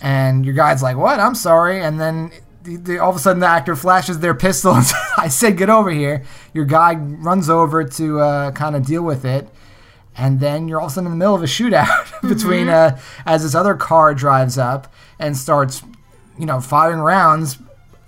[0.01, 1.21] and your guide's like, what?
[1.21, 2.31] I'm sorry, and then
[2.62, 5.57] the, the, all of a sudden the actor flashes their pistol and says, I said
[5.57, 6.25] get over here.
[6.55, 9.49] Your guy runs over to uh, kind of deal with it.
[10.17, 13.01] And then you're all of a sudden in the middle of a shootout between uh,
[13.25, 15.83] as this other car drives up and starts,
[16.38, 17.59] you know, firing rounds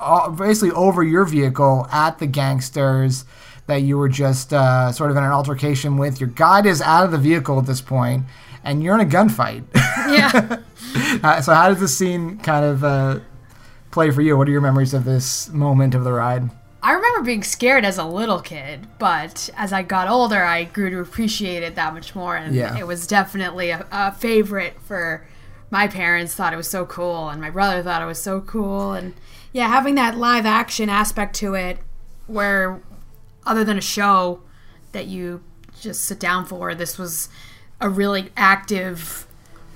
[0.04, 3.24] uh, basically over your vehicle at the gangsters
[3.66, 6.20] that you were just uh, sort of in an altercation with.
[6.20, 8.24] Your guide is out of the vehicle at this point,
[8.62, 9.64] and you're in a gunfight.
[9.74, 10.58] Yeah.
[11.24, 13.18] Uh, so how does this scene kind of uh,
[13.90, 14.36] play for you?
[14.36, 16.48] What are your memories of this moment of the ride?
[16.84, 20.90] I remember being scared as a little kid, but as I got older, I grew
[20.90, 22.78] to appreciate it that much more, and Yeah.
[22.78, 25.26] it was definitely a, a favorite for
[25.70, 26.32] my parents.
[26.34, 29.14] Thought it was so cool, and my brother thought it was so cool, and
[29.54, 31.78] yeah, having that live action aspect to it,
[32.26, 32.82] where
[33.46, 34.42] other than a show
[34.90, 35.44] that you
[35.80, 37.28] just sit down for, this was
[37.80, 39.26] a really active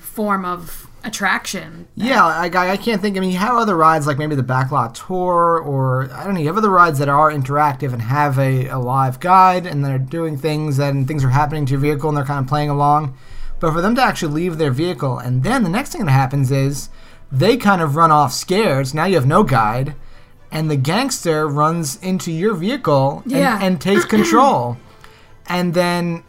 [0.00, 1.86] form of attraction.
[1.94, 3.16] Yeah, I, I can't think.
[3.16, 6.40] I mean, you have other rides like maybe the Backlot Tour, or I don't know.
[6.40, 9.96] You have other rides that are interactive and have a, a live guide, and they're
[9.96, 13.16] doing things and things are happening to your vehicle, and they're kind of playing along.
[13.60, 16.50] But for them to actually leave their vehicle, and then the next thing that happens
[16.50, 16.88] is
[17.30, 18.88] they kind of run off scared.
[18.88, 19.94] So now you have no guide,
[20.50, 23.58] and the gangster runs into your vehicle and, Yeah.
[23.60, 24.76] and takes control.
[25.46, 26.22] and then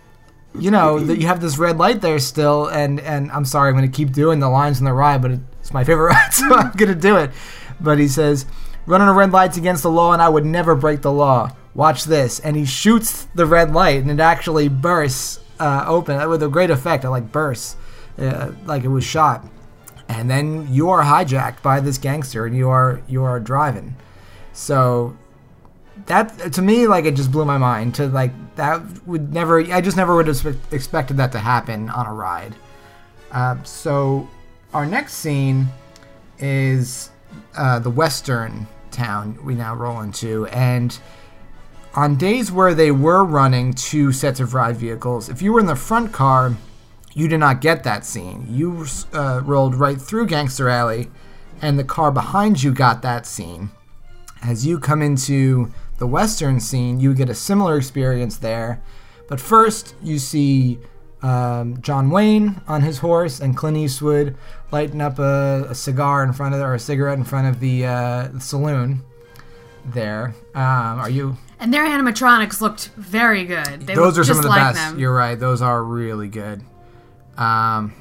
[0.57, 2.65] you know that you have this red light there still.
[2.67, 5.31] And and i'm sorry i'm going to keep doing the lines in the ride but
[5.59, 7.29] it's my favorite ride so i'm going to do it.
[7.79, 8.45] But he says
[8.88, 11.51] running a red light's against the law and i would never break the law.
[11.75, 12.39] Watch this.
[12.39, 16.71] And he shoots the red light and it actually bursts uh, open with a great
[16.71, 17.03] effect.
[17.05, 17.75] It like bursts
[18.17, 19.45] uh, like it was shot
[20.10, 23.95] and then you are hijacked by this gangster and you are you are driving.
[24.52, 25.15] So
[26.08, 29.82] that to me like it just blew my mind to like that would never i
[29.82, 32.56] just never would have expected that to happen on a ride.
[33.32, 34.28] Uh, so
[34.74, 35.67] our next scene
[36.39, 37.12] is
[37.56, 41.00] uh, the western town we now roll into and
[41.93, 45.67] on days where they were running two sets of ride vehicles if you were in
[45.67, 46.56] the front car
[47.13, 51.10] you did not get that scene you uh, rolled right through gangster alley
[51.62, 53.69] and the car behind you got that scene
[54.41, 58.82] as you come into the western scene, you get a similar experience there.
[59.28, 60.80] But first, you see
[61.22, 64.36] um, John Wayne on his horse and Clint Eastwood
[64.72, 67.86] lighting up a, a cigar in front of or a cigarette in front of the,
[67.86, 69.04] uh, the saloon.
[69.86, 71.38] There, um, are you?
[71.58, 73.88] And their animatronics looked very good.
[73.88, 74.76] They those are some just of the like best.
[74.76, 75.00] them.
[75.00, 76.62] You're right; those are really good.
[77.39, 77.93] Um,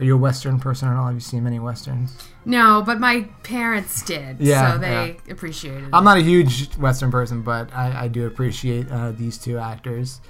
[0.00, 1.06] are you a western person at all?
[1.06, 2.16] Have you seen many westerns?
[2.44, 5.90] No, but my parents did, Yeah, so they appreciated it.
[5.92, 10.20] I'm not a huge Western person, but I, I do appreciate uh, these two actors.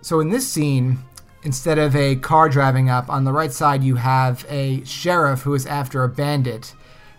[0.00, 0.98] So in this scene,
[1.44, 5.54] instead of a car driving up, on the right side you have a sheriff who
[5.54, 6.74] is after a bandit.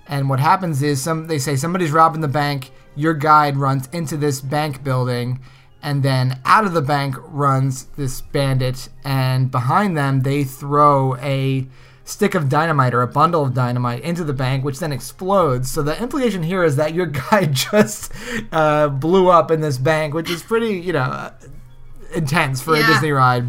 [0.08, 2.72] And what happens is some they say somebody's robbing the bank.
[2.96, 5.40] Your guide runs into this bank building,
[5.86, 8.89] and then out of the bank runs this bandit.
[9.04, 11.67] And behind them, they throw a
[12.04, 15.69] stick of dynamite or a bundle of dynamite into the bank, which then explodes.
[15.69, 18.12] So the implication here is that your guy just
[18.52, 21.34] uh, blew up in this bank, which is pretty, you know, uh,
[22.15, 23.48] intense for a Disney ride.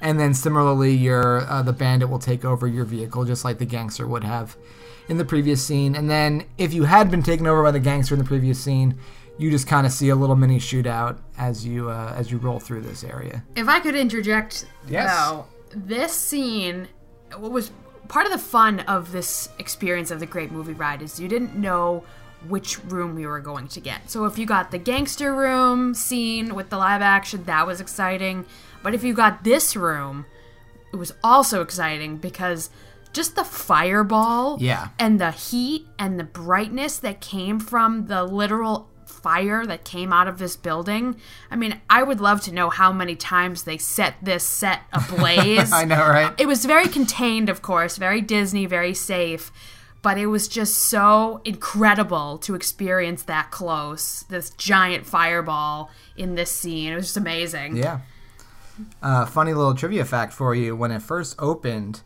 [0.00, 3.66] And then similarly, your uh, the bandit will take over your vehicle, just like the
[3.66, 4.56] gangster would have
[5.10, 5.94] in the previous scene.
[5.94, 8.98] And then if you had been taken over by the gangster in the previous scene,
[9.38, 12.60] you just kind of see a little mini shootout as you uh, as you roll
[12.60, 13.42] through this area.
[13.56, 15.10] If I could interject, Yes.
[15.14, 16.88] though, this scene,
[17.36, 17.70] what was
[18.08, 21.56] part of the fun of this experience of the Great Movie Ride is you didn't
[21.56, 22.04] know
[22.48, 24.10] which room we were going to get.
[24.10, 28.44] So if you got the gangster room scene with the live action, that was exciting.
[28.82, 30.26] But if you got this room,
[30.92, 32.68] it was also exciting because
[33.14, 34.88] just the fireball Yeah.
[34.98, 40.28] and the heat and the brightness that came from the literal fire that came out
[40.28, 41.16] of this building.
[41.50, 45.72] I mean, I would love to know how many times they set this set ablaze.
[45.80, 46.34] I know, right?
[46.38, 49.50] It was very contained, of course, very Disney, very safe.
[50.02, 54.24] but it was just so incredible to experience that close.
[54.28, 56.92] This giant fireball in this scene.
[56.92, 57.76] It was just amazing.
[57.78, 58.00] Yeah.
[59.02, 62.02] Uh, funny little trivia fact for you: when it first opened,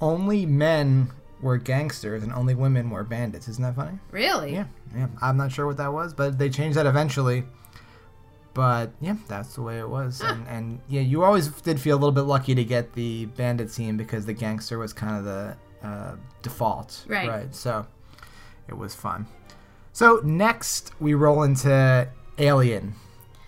[0.00, 3.46] only men were gangsters and only women were bandits.
[3.46, 3.98] Isn't that funny?
[4.10, 4.54] Really?
[4.54, 4.64] Yeah,
[4.96, 5.06] yeah.
[5.20, 7.44] I'm not sure what that was, but they changed that eventually.
[8.54, 10.20] But yeah, that's the way it was.
[10.20, 13.70] And, and yeah, you always did feel a little bit lucky to get the bandit
[13.70, 17.04] scene because the gangster was kind of the uh, default.
[17.06, 17.28] Right.
[17.28, 17.54] Right.
[17.54, 17.86] So
[18.66, 19.26] it was fun.
[19.92, 22.94] So next we roll into Alien.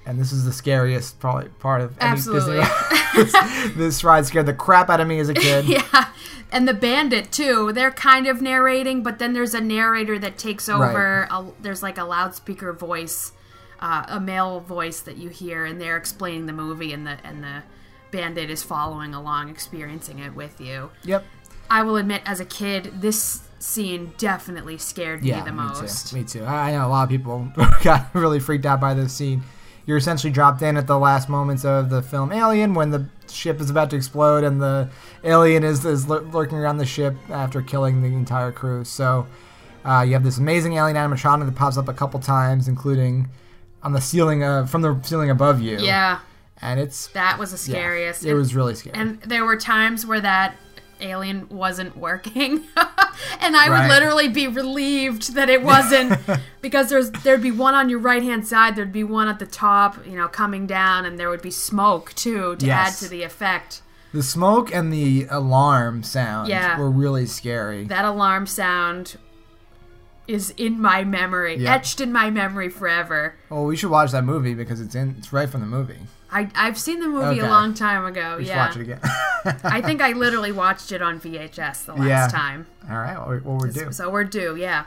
[0.06, 2.56] And this is the scariest probably part of any Absolutely.
[3.14, 3.70] Disney ride.
[3.76, 5.64] this ride scared the crap out of me as a kid.
[5.68, 6.08] Yeah.
[6.52, 7.72] And the bandit too.
[7.72, 11.28] They're kind of narrating, but then there's a narrator that takes over.
[11.30, 13.30] A, there's like a loudspeaker voice,
[13.78, 17.44] uh, a male voice that you hear, and they're explaining the movie, and the and
[17.44, 17.62] the
[18.10, 20.90] bandit is following along, experiencing it with you.
[21.04, 21.24] Yep.
[21.70, 26.12] I will admit, as a kid, this scene definitely scared Yeah, me the most.
[26.12, 26.38] me too.
[26.40, 26.46] Me too.
[26.50, 27.48] I know a lot of people
[27.84, 29.44] got really freaked out by this scene.
[29.90, 33.61] You're essentially dropped in at the last moments of the film Alien when the ship
[33.61, 34.88] is about to explode and the
[35.24, 38.85] alien is, is lurking around the ship after killing the entire crew.
[38.85, 39.26] So
[39.85, 43.31] uh, you have this amazing alien animatronic that pops up a couple times, including
[43.83, 45.79] on the ceiling uh, from the ceiling above you.
[45.81, 46.20] Yeah,
[46.62, 48.24] and it's that was the yeah, scariest.
[48.24, 48.94] it was really scary.
[48.94, 50.55] And there were times where that
[51.00, 52.64] alien wasn't working,
[53.40, 53.82] and I Right.
[53.82, 56.18] would literally be relieved that it wasn't
[56.60, 59.46] because there's there'd be one on your right hand side, there'd be one at the
[59.46, 62.88] top, you know, coming down, and there would be smoke too to Yes.
[63.02, 63.82] add to the effect.
[64.12, 66.76] the smoke and the alarm sound Yeah.
[66.78, 67.84] were really scary.
[67.84, 69.16] That alarm sound
[70.26, 71.74] is in my memory, Yeah.
[71.74, 73.34] etched in my memory forever.
[73.48, 75.98] well, we should watch that movie because it's in it's right from the movie.
[76.32, 77.40] I, I've seen the movie Okay.
[77.40, 78.36] a long time ago.
[78.38, 79.00] We yeah, watch it again.
[79.64, 82.28] I think I literally watched it on VHS the last Yeah.
[82.28, 82.66] time.
[82.88, 83.92] All right, well, we're- well we're due.
[83.92, 84.84] So we're due, yeah.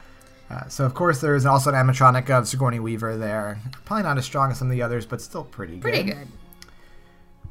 [0.50, 3.60] Uh, so of course there is also an animatronic of Sigourney Weaver there.
[3.86, 5.82] Probably not as strong as some of the others, but still pretty good.
[5.82, 6.28] Pretty good.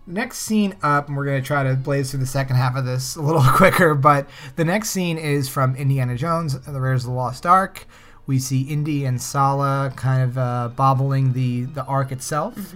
[0.07, 3.14] Next scene up, and we're gonna try to blaze through the second half of this
[3.16, 3.94] a little quicker.
[3.94, 7.87] But the next scene is from Indiana Jones: and The Raiders of the Lost Ark.
[8.26, 12.74] We see Indy and Sallah kind of uh, bobbling the the Ark itself,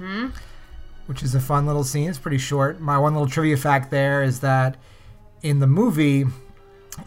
[1.07, 2.09] which is a fun little scene.
[2.09, 2.81] It's pretty short.
[2.81, 4.77] My one little trivia fact there is that
[5.43, 6.25] in the movie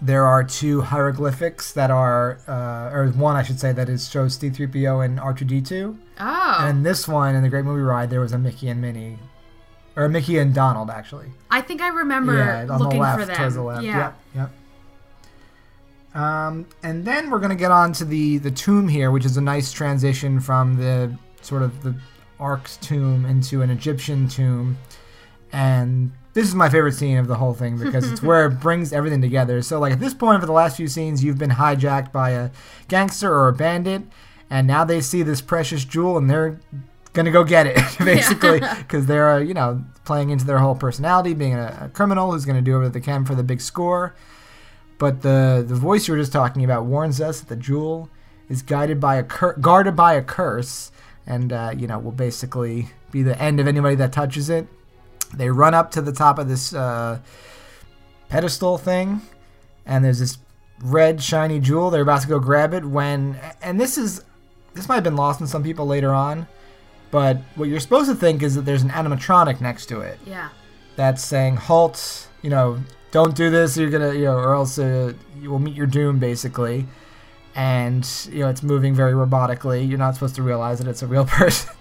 [0.01, 4.35] there are two hieroglyphics that are, uh, or one I should say, that is shows
[4.35, 5.97] C-3PO and R2D2.
[6.19, 9.17] Oh, And this one in the Great Movie Ride, there was a Mickey and Minnie,
[9.95, 11.27] or Mickey and Donald actually.
[11.49, 13.35] I think I remember yeah, on looking the left, for them.
[13.35, 13.83] towards the left.
[13.83, 13.97] Yeah.
[13.97, 14.51] Yep, yep.
[16.21, 19.41] Um, and then we're gonna get on to the the tomb here, which is a
[19.41, 21.95] nice transition from the sort of the
[22.39, 24.77] Ark's tomb into an Egyptian tomb,
[25.51, 28.93] and this is my favorite scene of the whole thing because it's where it brings
[28.93, 29.61] everything together.
[29.61, 32.51] So like at this point for the last few scenes, you've been hijacked by a
[32.87, 34.03] gangster or a bandit,
[34.49, 36.59] and now they see this precious jewel and they're
[37.13, 41.33] gonna go get it basically because they're uh, you know playing into their whole personality,
[41.33, 44.15] being a, a criminal who's gonna do whatever they can for the big score.
[44.97, 48.09] But the the voice you were just talking about warns us that the jewel
[48.49, 50.91] is guided by a cur- guarded by a curse,
[51.29, 54.67] and uh, you know will basically be the end of anybody that touches it.
[55.33, 57.19] They run up to the top of this uh,
[58.29, 59.21] pedestal thing,
[59.85, 60.37] and there's this
[60.83, 61.89] red shiny jewel.
[61.89, 64.23] They're about to go grab it when, and this is
[64.73, 66.47] this might have been lost on some people later on,
[67.11, 70.49] but what you're supposed to think is that there's an animatronic next to it Yeah.
[70.95, 72.77] that's saying halt you know
[73.11, 75.11] don't do this you're gonna you know or else uh,
[75.41, 76.85] you will meet your doom basically
[77.55, 79.87] and you know it's moving very robotically.
[79.87, 81.75] You're not supposed to realize that it's a real person.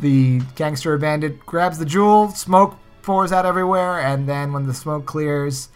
[0.00, 5.06] The gangster bandit grabs the jewel smoke pours out everywhere and then when the smoke
[5.06, 5.68] clears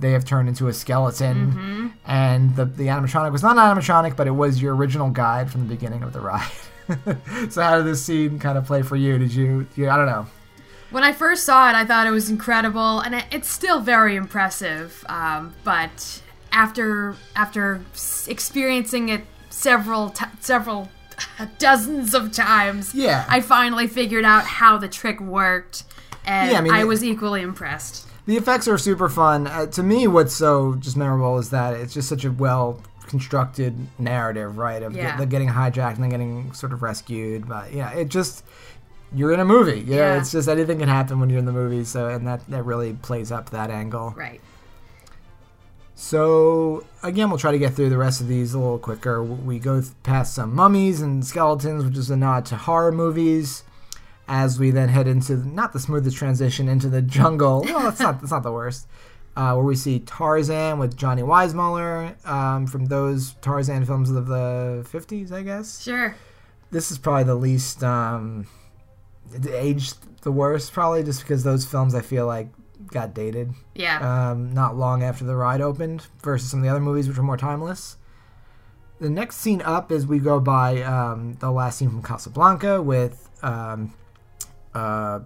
[0.00, 1.92] they have turned into a skeleton.
[2.06, 5.62] And the, the animatronic was not an animatronic but it was your original guide from
[5.62, 6.50] the beginning of the ride.
[7.50, 9.18] So how did this scene kind of play for you?
[9.18, 10.26] Did you, you i don't know.
[10.90, 14.16] When I first saw it, I thought it was incredible, and it, it's still very
[14.16, 15.04] impressive.
[15.06, 16.22] Um, but
[16.58, 17.80] after after
[18.26, 20.88] experiencing it several t- several
[21.58, 23.24] dozens of times, Yeah.
[23.28, 25.84] I finally figured out how the trick worked,
[26.26, 28.06] and Yeah, I mean, I was equally impressed.
[28.26, 29.46] The effects are super fun.
[29.46, 33.74] Uh, to me, what's so just memorable is that it's just such a well constructed
[33.98, 34.82] narrative, right?
[34.82, 35.16] Of Yeah.
[35.16, 37.48] the getting hijacked and then getting sort of rescued.
[37.48, 38.44] But yeah, it just
[39.14, 39.80] you're in a movie.
[39.86, 40.18] Yeah, Yeah.
[40.18, 41.84] it's just anything can happen when you're in the movie.
[41.84, 44.12] So and that that really plays up that angle.
[44.16, 44.40] Right.
[46.00, 49.20] So again, we'll try to get through the rest of these a little quicker.
[49.20, 53.64] We go th- past some mummies and skeletons, which is a nod to horror movies.
[54.28, 57.62] As we then head into not the smoothest transition into the jungle.
[57.68, 58.86] Well, that's not that's not the worst.
[59.36, 64.86] uh, where we see Tarzan with Johnny Weissmuller um, from those Tarzan films of the
[64.92, 65.82] 50s, I guess.
[65.82, 66.14] Sure.
[66.70, 68.46] This is probably the least um,
[69.50, 72.48] aged the worst, probably just because those films I feel like
[72.90, 74.30] got dated Yeah.
[74.30, 77.22] um, not long after the ride opened versus some of the other movies which are
[77.22, 77.96] more timeless.
[79.00, 83.30] The next scene up is we go by um, the last scene from Casablanca with
[83.42, 83.94] um,
[84.74, 85.20] uh,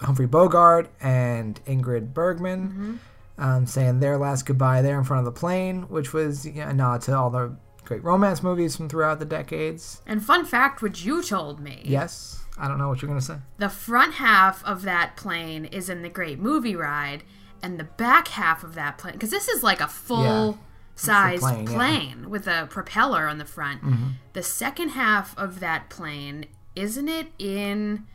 [0.00, 3.00] Humphrey Bogart and Ingrid Bergman
[3.38, 6.68] um, saying their last goodbye there in front of the plane, which was you know,
[6.68, 10.02] a nod to all the great romance movies from throughout the decades.
[10.06, 11.82] and fun fact, which you told me.
[11.84, 13.36] Yes, I don't know what you're gonna say.
[13.58, 17.22] The front half of that plane is in the Great Movie Ride,
[17.62, 20.58] and the back half of that plane, because this is like a full
[20.94, 22.28] size plane, plane, yeah.
[22.28, 23.82] with a propeller on the front.
[23.82, 24.08] Mm-hmm.
[24.32, 28.06] The second half of that plane, isn't it in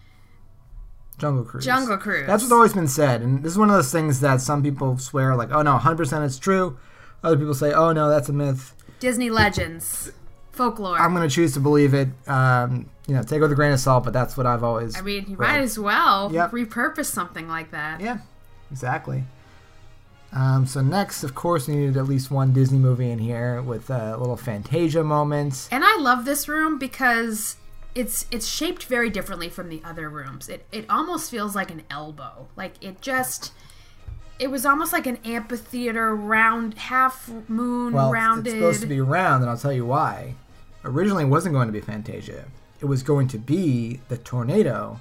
[1.22, 1.64] Jungle Cruise.
[1.64, 2.26] Jungle Cruise?
[2.26, 4.98] That's what's always been said, and this is one of those things that some people
[4.98, 6.80] swear like, "Oh no, 100% it's true."
[7.24, 10.12] Other people say, "Oh no, that's a myth." Disney Legends,
[10.52, 10.98] folklore.
[10.98, 12.10] I'm going to choose to believe it.
[12.28, 14.98] Um, you know, take it with a grain of salt, but that's what I've always.
[14.98, 15.48] I mean, you read.
[15.50, 16.52] might as well Yep.
[16.52, 18.00] repurpose something like that.
[18.00, 18.20] Yeah,
[18.72, 19.26] exactly.
[20.34, 23.90] Um, so next, of course, we needed at least one Disney movie in here with
[23.90, 25.68] a little Fantasia moments.
[25.74, 27.58] And I love this room because
[27.96, 30.48] it's it's shaped very differently from the other rooms.
[30.48, 32.48] It it almost feels like an elbow.
[32.56, 33.52] Like it just
[34.40, 38.48] it was almost like an amphitheater round half moon Well, rounded.
[38.52, 40.36] it's supposed to be round, and I'll tell you why.
[40.86, 42.46] Originally, it wasn't going to be Fantasia.
[42.82, 45.00] It was going to be the tornado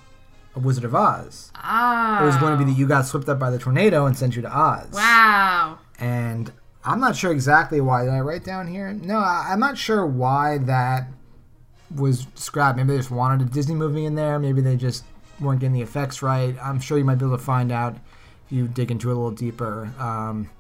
[0.55, 1.51] of Wizard of Oz.
[1.57, 2.23] ah.
[2.23, 4.37] It was going to be that you got swept up by the tornado and sent
[4.37, 4.91] you to Oz.
[4.93, 5.79] Wow.
[5.99, 6.53] And
[6.85, 8.05] I'm not sure exactly why.
[8.05, 8.93] Did I write down here?
[8.93, 11.09] No, I- I'm not sure why that
[11.95, 12.77] was scrapped.
[12.77, 14.39] Maybe they just wanted a Disney movie in there.
[14.39, 15.05] Maybe they just
[15.41, 16.55] weren't getting the effects right.
[16.63, 17.95] I'm sure you might be able to find out
[18.47, 19.93] if you dig into it a little deeper.
[19.99, 20.51] Um,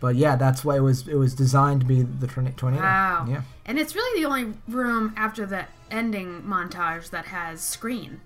[0.00, 1.08] but yeah, that's why it was.
[1.08, 2.82] It was designed to be the tornado.
[2.82, 3.26] Wow.
[3.28, 3.42] Yeah.
[3.66, 8.20] And it's really the only room after the ending montage that has screen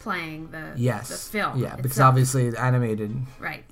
[0.00, 1.08] playing the Yes.
[1.08, 1.58] the film.
[1.58, 3.16] Yeah, because obviously it's animated.
[3.38, 3.64] right.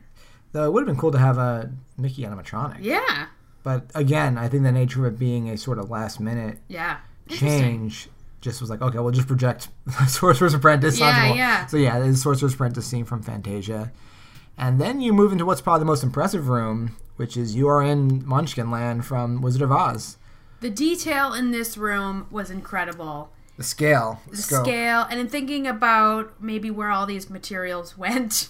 [0.52, 2.78] Though it would have been cool to have a Mickey animatronic.
[2.80, 3.26] Yeah.
[3.64, 6.98] But again, I think the nature of it being a sort of last minute Yeah.
[7.28, 8.08] Change
[8.40, 9.68] just was like, okay, we'll just project
[10.08, 11.66] Sorcerer's Apprentice Yeah, the yeah.
[11.66, 13.92] So yeah, is Sorcerer's Apprentice scene from Fantasia.
[14.56, 17.82] And then you move into what's probably the most impressive room, which is you are
[17.82, 20.16] in Munchkin Land from Wizard of Oz.
[20.60, 23.30] The detail in this room was incredible.
[23.56, 24.20] The scale.
[24.30, 28.48] The scale, and in thinking about maybe where all these materials went,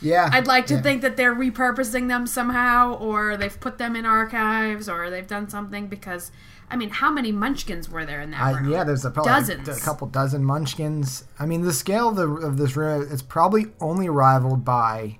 [0.00, 0.28] Yeah.
[0.32, 0.82] I'd like to yeah.
[0.82, 5.48] think that they're repurposing them somehow, or they've put them in archives, or they've done
[5.48, 6.32] something because,
[6.70, 8.70] I mean, how many munchkins were there in that I, room?
[8.70, 9.68] yeah, there's a, probably Dozens.
[9.68, 11.24] a couple dozen Munchkins.
[11.38, 15.18] I mean, the scale of, the, of this room is probably only rivaled by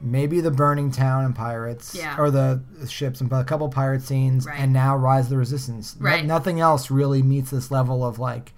[0.00, 2.16] maybe the Burning Town and Pirates, Yeah.
[2.18, 4.58] or the ships and a couple pirate scenes, Right.
[4.60, 5.96] and now Rise of the Resistance.
[5.98, 8.52] No- nothing else really meets this level of like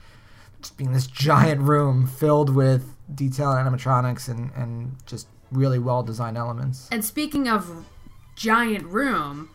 [0.61, 6.03] just being this giant room filled with detail and animatronics and, and just really well
[6.03, 6.89] designed elements.
[6.91, 7.85] And speaking of
[8.35, 9.51] giant room,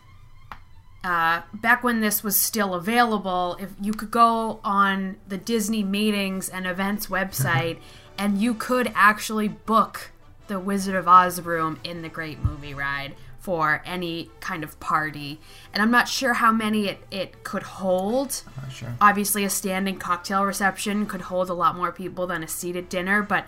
[1.04, 6.48] uh, back when this was still available, if you could go on the Disney meetings
[6.48, 7.78] and events website,
[8.16, 10.10] and you could actually book
[10.48, 15.38] the Wizard of Oz room in the Great Movie Ride for any kind of party.
[15.72, 18.42] And I'm not sure how many it, it could hold.
[18.60, 18.94] Not sure.
[19.00, 23.22] Obviously, a standing cocktail reception could hold a lot more people than a seated dinner,
[23.22, 23.44] but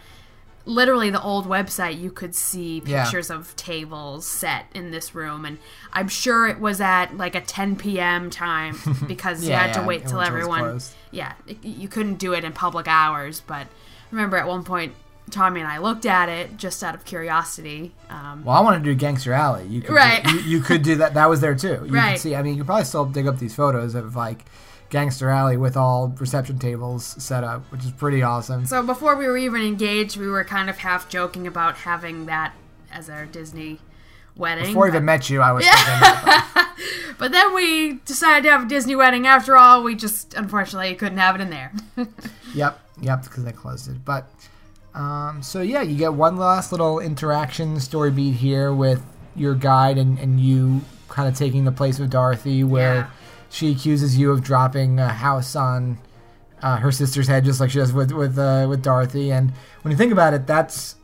[0.66, 3.04] literally the old website you could see Yeah.
[3.04, 5.58] pictures of tables set in this room and
[5.92, 9.80] i'm sure it was at like a 10 p.m time because you Yeah, had to
[9.80, 10.80] yeah, wait it till everyone
[11.12, 13.68] yeah you couldn't do it in public hours but
[14.10, 14.92] remember at one point
[15.30, 18.88] tommy and i looked at it just out of curiosity um, Well, I want to
[18.90, 19.66] do Gangster Alley.
[19.66, 20.22] You could Right.
[20.24, 21.14] Do, you, you could do that.
[21.14, 21.82] That was there too.
[21.84, 22.12] You Right.
[22.12, 22.36] Could see.
[22.36, 24.44] I mean, you could probably still dig up these photos of like
[24.90, 28.64] Gangster Alley with all reception tables set up, which is pretty awesome.
[28.66, 32.54] so before we were even engaged we were kind of half joking about having that
[32.92, 33.80] as our disney
[34.36, 35.82] wedding Before I even met you, I was thinking.
[35.84, 36.76] That,
[37.18, 39.82] But then we decided to have a Disney wedding after all.
[39.82, 41.72] We just unfortunately couldn't have it in there.
[42.54, 44.04] yep, yep, because they closed it.
[44.04, 44.28] But
[44.96, 49.02] um, so yeah, you get one last little interaction story beat here with
[49.34, 53.06] your guide and, and you kind of taking the place of Dorothy, where Yeah.
[53.50, 55.98] she accuses you of dropping a house on
[56.62, 59.30] uh, her sister's head, just like she does with with uh, with Dorothy.
[59.30, 60.96] And when you think about it, that's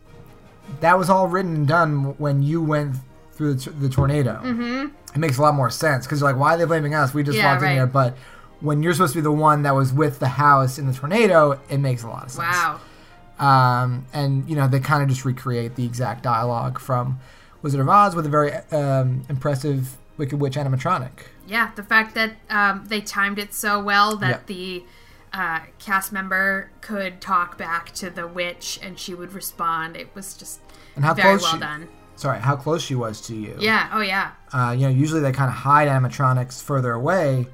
[0.81, 2.97] that was all written and done when you went
[3.33, 4.41] through the, t- the tornado.
[4.43, 4.87] Mm-hmm.
[5.15, 7.13] It makes a lot more sense because you're like, why are they blaming us?
[7.13, 7.75] We just Yeah, walked in right.
[7.75, 8.17] here, but.
[8.61, 11.59] When you're supposed to be the one that was with the house in the tornado,
[11.69, 12.79] it makes a lot of sense wow.
[13.43, 17.19] Um, and you know they kind of just recreate the exact dialogue from
[17.63, 21.11] Wizard of Oz with a very um, impressive Wicked Witch animatronic.
[21.47, 24.39] Yeah, the fact that um, they timed it so well that Yeah.
[24.47, 24.85] the
[25.33, 29.97] uh, cast member could talk back to the witch and she would respond.
[29.97, 30.61] It was just
[30.95, 31.89] And how very close well she, done.
[32.17, 33.57] Sorry, how close she was to you.
[33.59, 33.89] Yeah.
[33.93, 34.33] Oh yeah.
[34.53, 37.47] Uh, you know, usually they kind of hide animatronics further away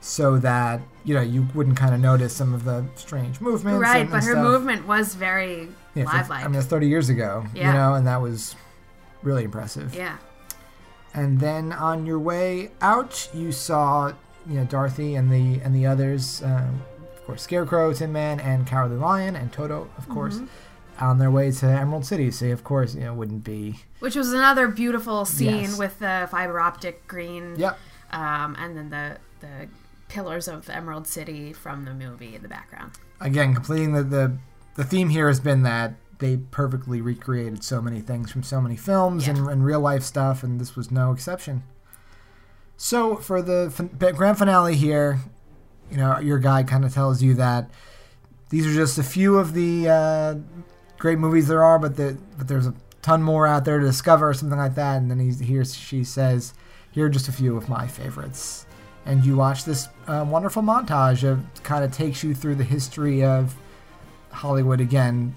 [0.00, 3.80] so that you know you wouldn't kind of notice some of the strange movements.
[3.80, 4.44] Right, and, but and her stuff.
[4.44, 6.04] movement was very Yeah.
[6.30, 7.68] I mean, it's 30 years ago, Yeah.
[7.68, 8.54] you know, and that was
[9.22, 9.94] really impressive.
[9.94, 10.18] yeah.
[11.14, 14.12] And then on your way out, you saw,
[14.46, 16.82] you know, Dorothy and the and the others, um,
[17.14, 21.04] of course, Scarecrow, Tin Man, and Cowardly Lion, and Toto, of course, Mm-hmm.
[21.04, 22.30] on their way to Emerald City.
[22.30, 23.80] So, of course, you know, wouldn't be.
[24.00, 25.78] Which was another beautiful scene Yes.
[25.78, 27.54] with the fiber optic green.
[27.56, 27.78] Yep.
[28.10, 29.68] Um, and then the the
[30.08, 32.92] pillars of Emerald City from the movie in the background.
[33.20, 34.38] Again, completing the the
[34.74, 38.76] the theme here has been that they perfectly recreated so many things from so many
[38.76, 39.34] films Yeah.
[39.36, 41.62] and, and real life stuff, and this was no exception.
[42.76, 45.20] So for the fin- grand finale here,
[45.90, 47.70] you know, your guide kind of tells you that
[48.50, 50.34] these are just a few of the uh,
[50.98, 54.28] great movies there are, but the, but there's a ton more out there to discover,
[54.30, 54.96] or something like that.
[54.98, 55.64] And then he's here.
[55.64, 56.52] She says,
[56.92, 58.65] "Here are just a few of my favorites."
[59.06, 63.24] And you watch this uh, wonderful montage of kind of takes you through the history
[63.24, 63.54] of
[64.30, 65.34] Hollywood again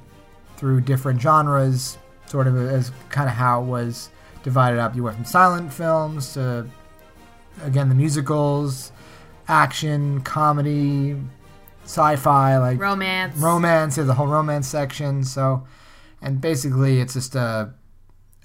[0.58, 4.10] through different genres, sort of as kind of how it was
[4.44, 4.96] divided up.
[4.96, 6.68] You went from silent films to
[7.62, 8.92] again the musicals,
[9.48, 11.16] action, comedy,
[11.84, 13.38] sci-fi, like Romance.
[13.38, 13.98] romance.
[13.98, 15.24] Yeah, the whole romance section.
[15.24, 15.66] So,
[16.22, 17.74] and basically, it's just a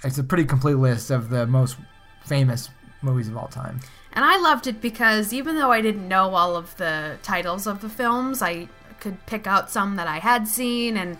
[0.02, 1.76] it's a pretty complete list of the most
[2.24, 2.68] famous
[3.02, 3.80] movies of all time.
[4.14, 7.80] And I loved it because even though I didn't know all of the titles of
[7.80, 8.68] the films, I
[9.00, 11.18] could pick out some that I had seen and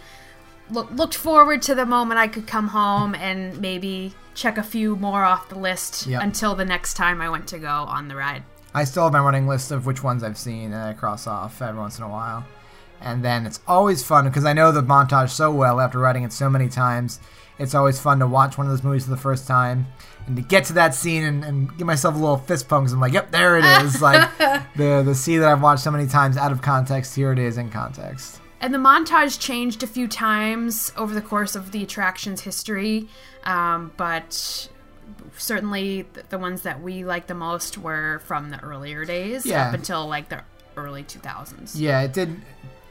[0.70, 4.97] look, looked forward to the moment I could come home and maybe check a few
[4.97, 6.22] more off the list Yep.
[6.22, 8.42] until the next time I went to go on the ride.
[8.72, 11.61] I still have my running list of which ones I've seen and I cross off
[11.62, 12.45] every once in a while.
[13.01, 16.32] And then it's always fun because I know the montage so well after writing it
[16.32, 17.20] so many times.
[17.59, 19.86] It's always fun to watch one of those movies for the first time
[20.26, 22.92] and to get to that scene and, and give myself a little fist pumps.
[22.92, 24.02] I'm like, yep, there it is.
[24.09, 24.28] like
[24.76, 27.14] the the scene that I've watched so many times out of context.
[27.14, 28.40] Here it is in context.
[28.61, 33.09] And the montage changed a few times over the course of the attraction's history,
[33.44, 34.68] um, but
[35.36, 39.68] certainly the ones that we like the most were from the earlier days Yeah.
[39.68, 40.42] up until like the
[40.76, 41.72] early 2000s.
[41.76, 42.40] Yeah, it did.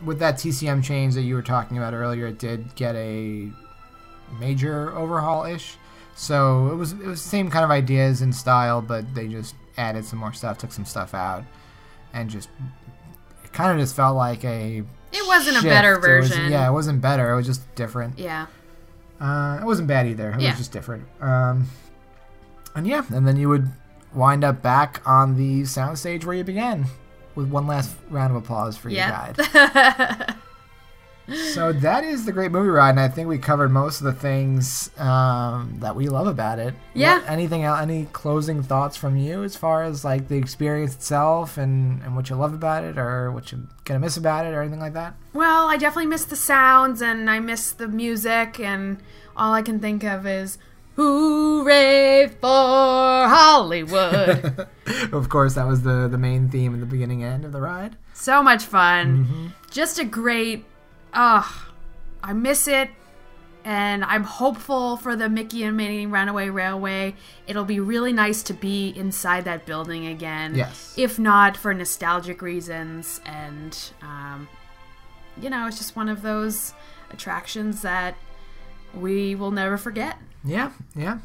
[0.03, 3.49] With that TCM change that you were talking about earlier, it did get a
[4.40, 5.78] major overhaul ish.
[6.16, 9.56] So it was it was the same kind of ideas and style, but they just
[9.78, 11.44] added some more stuff, took some stuff out,
[12.14, 12.50] and just
[13.44, 14.84] it kind of just felt like a.
[15.12, 15.72] It wasn't a shift.
[15.74, 16.52] better It was- version.
[16.52, 17.32] yeah, it wasn't better.
[17.32, 18.18] It was just different.
[18.20, 18.48] Yeah.
[19.22, 20.32] Uh, it wasn't bad either.
[20.32, 20.50] It Yeah.
[20.50, 21.06] was just different.
[21.22, 21.68] Um,
[22.76, 23.70] and yeah, and then you would
[24.14, 26.86] wind up back on the soundstage where you began
[27.36, 29.32] with one last round of applause for your Yeah.
[29.34, 30.33] guide.
[31.54, 34.14] so that is the great movie ride, and I think we covered most of the
[34.14, 36.74] things um, that we love about it.
[36.94, 37.20] Yeah.
[37.20, 37.80] What- anything else?
[37.82, 42.30] Any closing thoughts from you as far as like the experience itself and and what
[42.30, 45.16] you love about it, or what you're gonna miss about it, or anything like that?
[45.34, 48.98] Well, I definitely miss the sounds and I miss the music, and
[49.36, 50.58] all I can think of is
[50.96, 54.68] "Hooray for Hollywood!"
[55.14, 57.62] of course, that was the the main theme in the beginning and end of the
[57.62, 57.96] ride.
[58.14, 59.26] so much fun.
[59.26, 59.48] Mm-hmm.
[59.72, 60.66] Just a great.
[61.14, 61.45] Ugh,
[62.24, 62.89] I miss it,
[63.64, 67.16] and I'm hopeful for the Mickey and Minnie Runaway Railway.
[67.47, 70.55] It'll be really nice to be inside that building again.
[70.55, 70.93] Yes.
[70.97, 74.47] If not for nostalgic reasons, and um,
[75.41, 76.74] you know, it's just one of those
[77.11, 78.16] attractions that
[78.93, 80.18] we will never forget.
[80.43, 81.20] Yeah, yeah.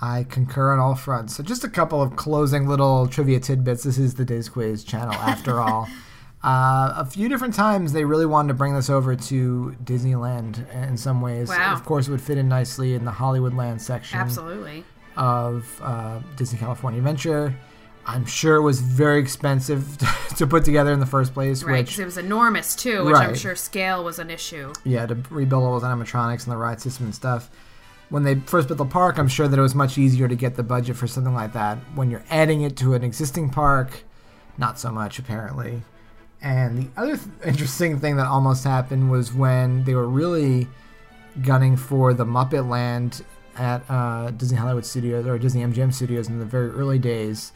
[0.00, 1.36] I concur on all fronts.
[1.36, 3.84] So, just a couple of closing little trivia tidbits.
[3.84, 5.88] This is the Dis Quiz channel, after all.
[6.42, 10.96] Uh, a few different times they really wanted to bring this over to Disneyland in
[10.96, 11.48] some ways.
[11.48, 11.72] Wow.
[11.72, 14.84] Of course, it would fit in nicely in the Hollywoodland section Absolutely.
[15.16, 17.56] of uh, Disney California Adventure.
[18.08, 19.98] I'm sure it was very expensive
[20.36, 21.64] to put together in the first place.
[21.64, 24.72] Right, which because it was enormous too, which I'm sure scale was an issue.
[24.84, 27.50] yeah, to rebuild all those animatronics and the ride system and stuff.
[28.08, 30.54] When they first built the park, I'm sure that it was much easier to get
[30.54, 31.78] the budget for something like that.
[31.96, 34.04] When you're adding it to an existing park,
[34.56, 35.82] not so much apparently.
[36.42, 40.68] And the other th- interesting thing that almost happened was when they were really
[41.42, 43.24] gunning for the Muppet Land
[43.58, 47.52] at uh, Disney Hollywood Studios or Disney MGM Studios in the very early days.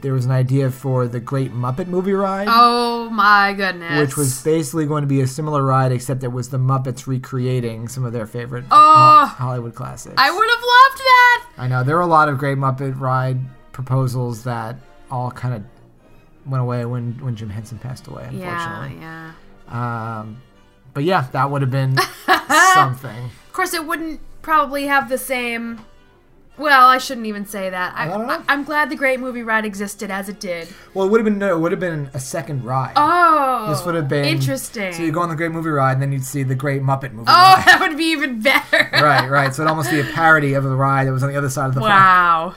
[0.00, 2.46] there was an idea for the Great Muppet Movie Ride.
[2.48, 3.98] Oh my goodness.
[3.98, 7.88] Which was basically going to be a similar ride, except it was the Muppets recreating
[7.88, 9.26] some of their favorite Oh.
[9.36, 10.14] Hollywood classics.
[10.16, 11.46] I would have loved that.
[11.58, 13.40] I know there were a lot of great Muppet ride
[13.72, 14.76] proposals that
[15.10, 15.64] all kind of
[16.46, 18.28] went away when when Jim Henson passed away.
[18.32, 19.32] Yeah, Unfortunately, yeah.
[20.20, 20.42] um,
[20.92, 21.96] but yeah, that would have been
[22.74, 23.24] something.
[23.24, 25.80] Of course, it wouldn't probably have the same.
[26.56, 27.94] Well, I shouldn't even say that.
[27.96, 28.44] I, I don't know.
[28.48, 30.68] I, am glad the Great Movie Ride existed as it did.
[30.92, 32.92] Well, it would have been no, it would have been a second ride.
[32.94, 34.92] Oh, this would have been interesting.
[34.92, 37.12] So you go on the Great Movie Ride, and then you'd see the Great Muppet
[37.12, 37.64] Movie oh, Ride.
[37.66, 38.88] that would be even better.
[38.92, 39.52] right, right.
[39.52, 41.66] So it'd almost be a parody of the ride that was on the other side
[41.66, 41.90] of the park.
[41.90, 42.54] Wow.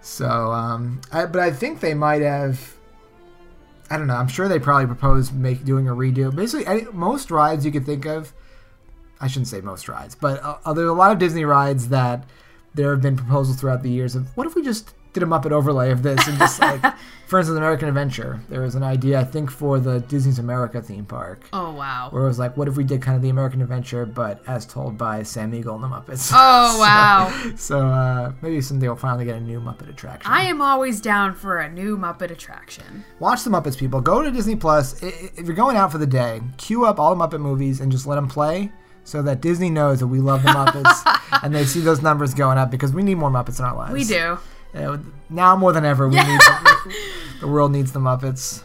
[0.00, 2.75] So, um, I, but I think they might have.
[3.90, 4.16] I don't know.
[4.16, 6.34] I'm sure they probably proposed make doing a redo.
[6.34, 8.32] Basically, any, most rides you could think of.
[9.20, 12.24] I shouldn't say most rides, but uh, there are a lot of Disney rides that
[12.74, 15.50] there have been proposals throughout the years of what if we just did a Muppet
[15.50, 16.82] overlay of this and just like,
[17.26, 18.38] for instance, American Adventure.
[18.50, 21.48] There was an idea I think for the Disney's America theme park.
[21.54, 22.08] Oh wow.
[22.10, 24.66] Where it was like, what if we did kind of the American Adventure, but as
[24.66, 26.30] told by Sam Eagle and the Muppets?
[26.34, 27.32] Oh wow.
[27.56, 30.30] So uh, maybe someday we'll finally get a new Muppet attraction.
[30.30, 33.02] I am always down for a new Muppet attraction.
[33.18, 34.02] Watch the Muppets, people.
[34.02, 35.02] Go to Disney Plus.
[35.02, 38.06] If you're going out for the day, queue up all the Muppet movies and just
[38.06, 38.70] let them play,
[39.04, 42.58] so that Disney knows that we love the Muppets and they see those numbers going
[42.58, 43.94] up because we need more Muppets in our lives.
[43.94, 44.38] We do.
[44.76, 44.98] Uh,
[45.30, 46.40] now more than ever, we need
[47.40, 48.62] the world needs the Muppets.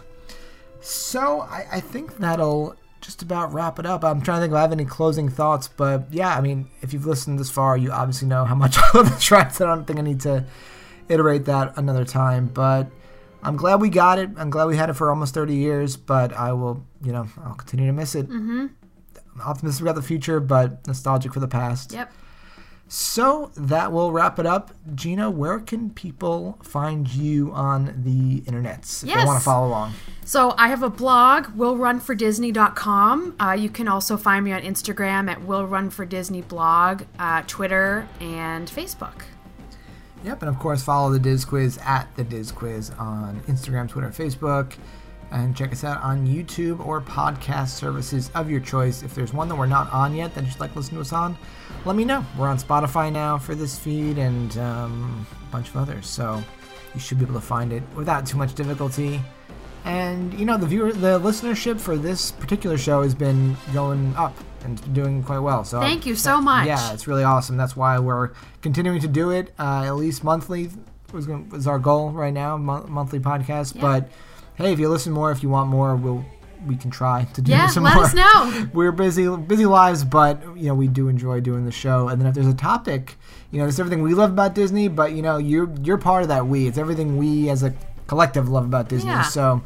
[0.81, 4.03] So I, I think that'll just about wrap it up.
[4.03, 6.93] I'm trying to think if I have any closing thoughts, but yeah, I mean, if
[6.93, 9.61] you've listened this far, you obviously know how much I love the tracks.
[9.61, 10.45] I don't think I need to
[11.09, 12.89] iterate that another time, but
[13.43, 14.29] I'm glad we got it.
[14.37, 17.55] I'm glad we had it for almost 30 years, but I will, you know, I'll
[17.55, 18.29] continue to miss it.
[18.29, 18.67] Mm-hmm.
[19.43, 21.93] Optimistic about the future, but nostalgic for the past.
[21.93, 22.11] Yep.
[22.93, 24.73] So that will wrap it up.
[24.93, 29.93] Gina, where can people find you on the internets if they want to follow along?
[30.25, 33.35] So I have a blog, willrunfordisney.com.
[33.39, 39.23] Uh, you can also find me on Instagram at willrunfordisneyblog, uh, Twitter, and Facebook.
[40.25, 44.09] Yep, and of course follow the Dis Quiz at the Dis Quiz on Instagram, Twitter,
[44.09, 44.73] Facebook,
[45.31, 49.03] and check us out on YouTube or podcast services of your choice.
[49.03, 51.13] If there's one that we're not on yet that you'd like to listen to us
[51.13, 51.37] on,
[51.85, 52.25] let me know.
[52.37, 56.43] We're on Spotify now for this feed and um, a bunch of others, so
[56.93, 59.21] you should be able to find it without too much difficulty.
[59.83, 64.35] And you know the viewer, the listenership for this particular show has been going up
[64.63, 65.63] and doing quite well.
[65.63, 66.67] So Thank you so much.
[66.67, 67.57] Yeah, it's really awesome.
[67.57, 70.69] That's why we're continuing to do it uh, at least monthly.
[71.11, 73.75] Was, gonna, was our goal right now, mon- monthly podcast.
[73.75, 73.81] Yeah.
[73.81, 74.11] But
[74.63, 76.23] hey, if you listen more, if you want more, we'll
[76.67, 78.03] we can try to do Yeah, some let more.
[78.03, 78.67] us know.
[78.73, 82.07] We're busy, busy lives, but you know we do enjoy doing the show.
[82.07, 83.15] And then if there's a topic,
[83.51, 86.27] you know, it's everything we love about Disney, but you know, you're you're part of
[86.29, 86.67] that we.
[86.67, 87.73] It's everything we as a
[88.07, 89.09] collective love about Disney.
[89.09, 89.23] Yeah.
[89.23, 89.61] So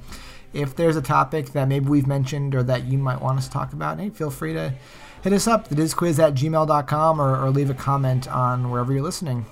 [0.53, 3.51] if there's a topic that maybe we've mentioned or that you might want us to
[3.51, 4.73] talk about, hey, feel free to
[5.21, 9.01] hit us up, the disquiz at gmail.com, or, or leave a comment on wherever you're
[9.01, 9.45] listening.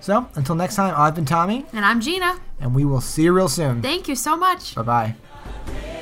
[0.00, 1.64] So until next time, I've been Tommy.
[1.72, 2.40] And I'm Gina.
[2.60, 3.82] And we will see you real soon.
[3.82, 4.74] Thank you so much.
[4.74, 5.94] Bye bye.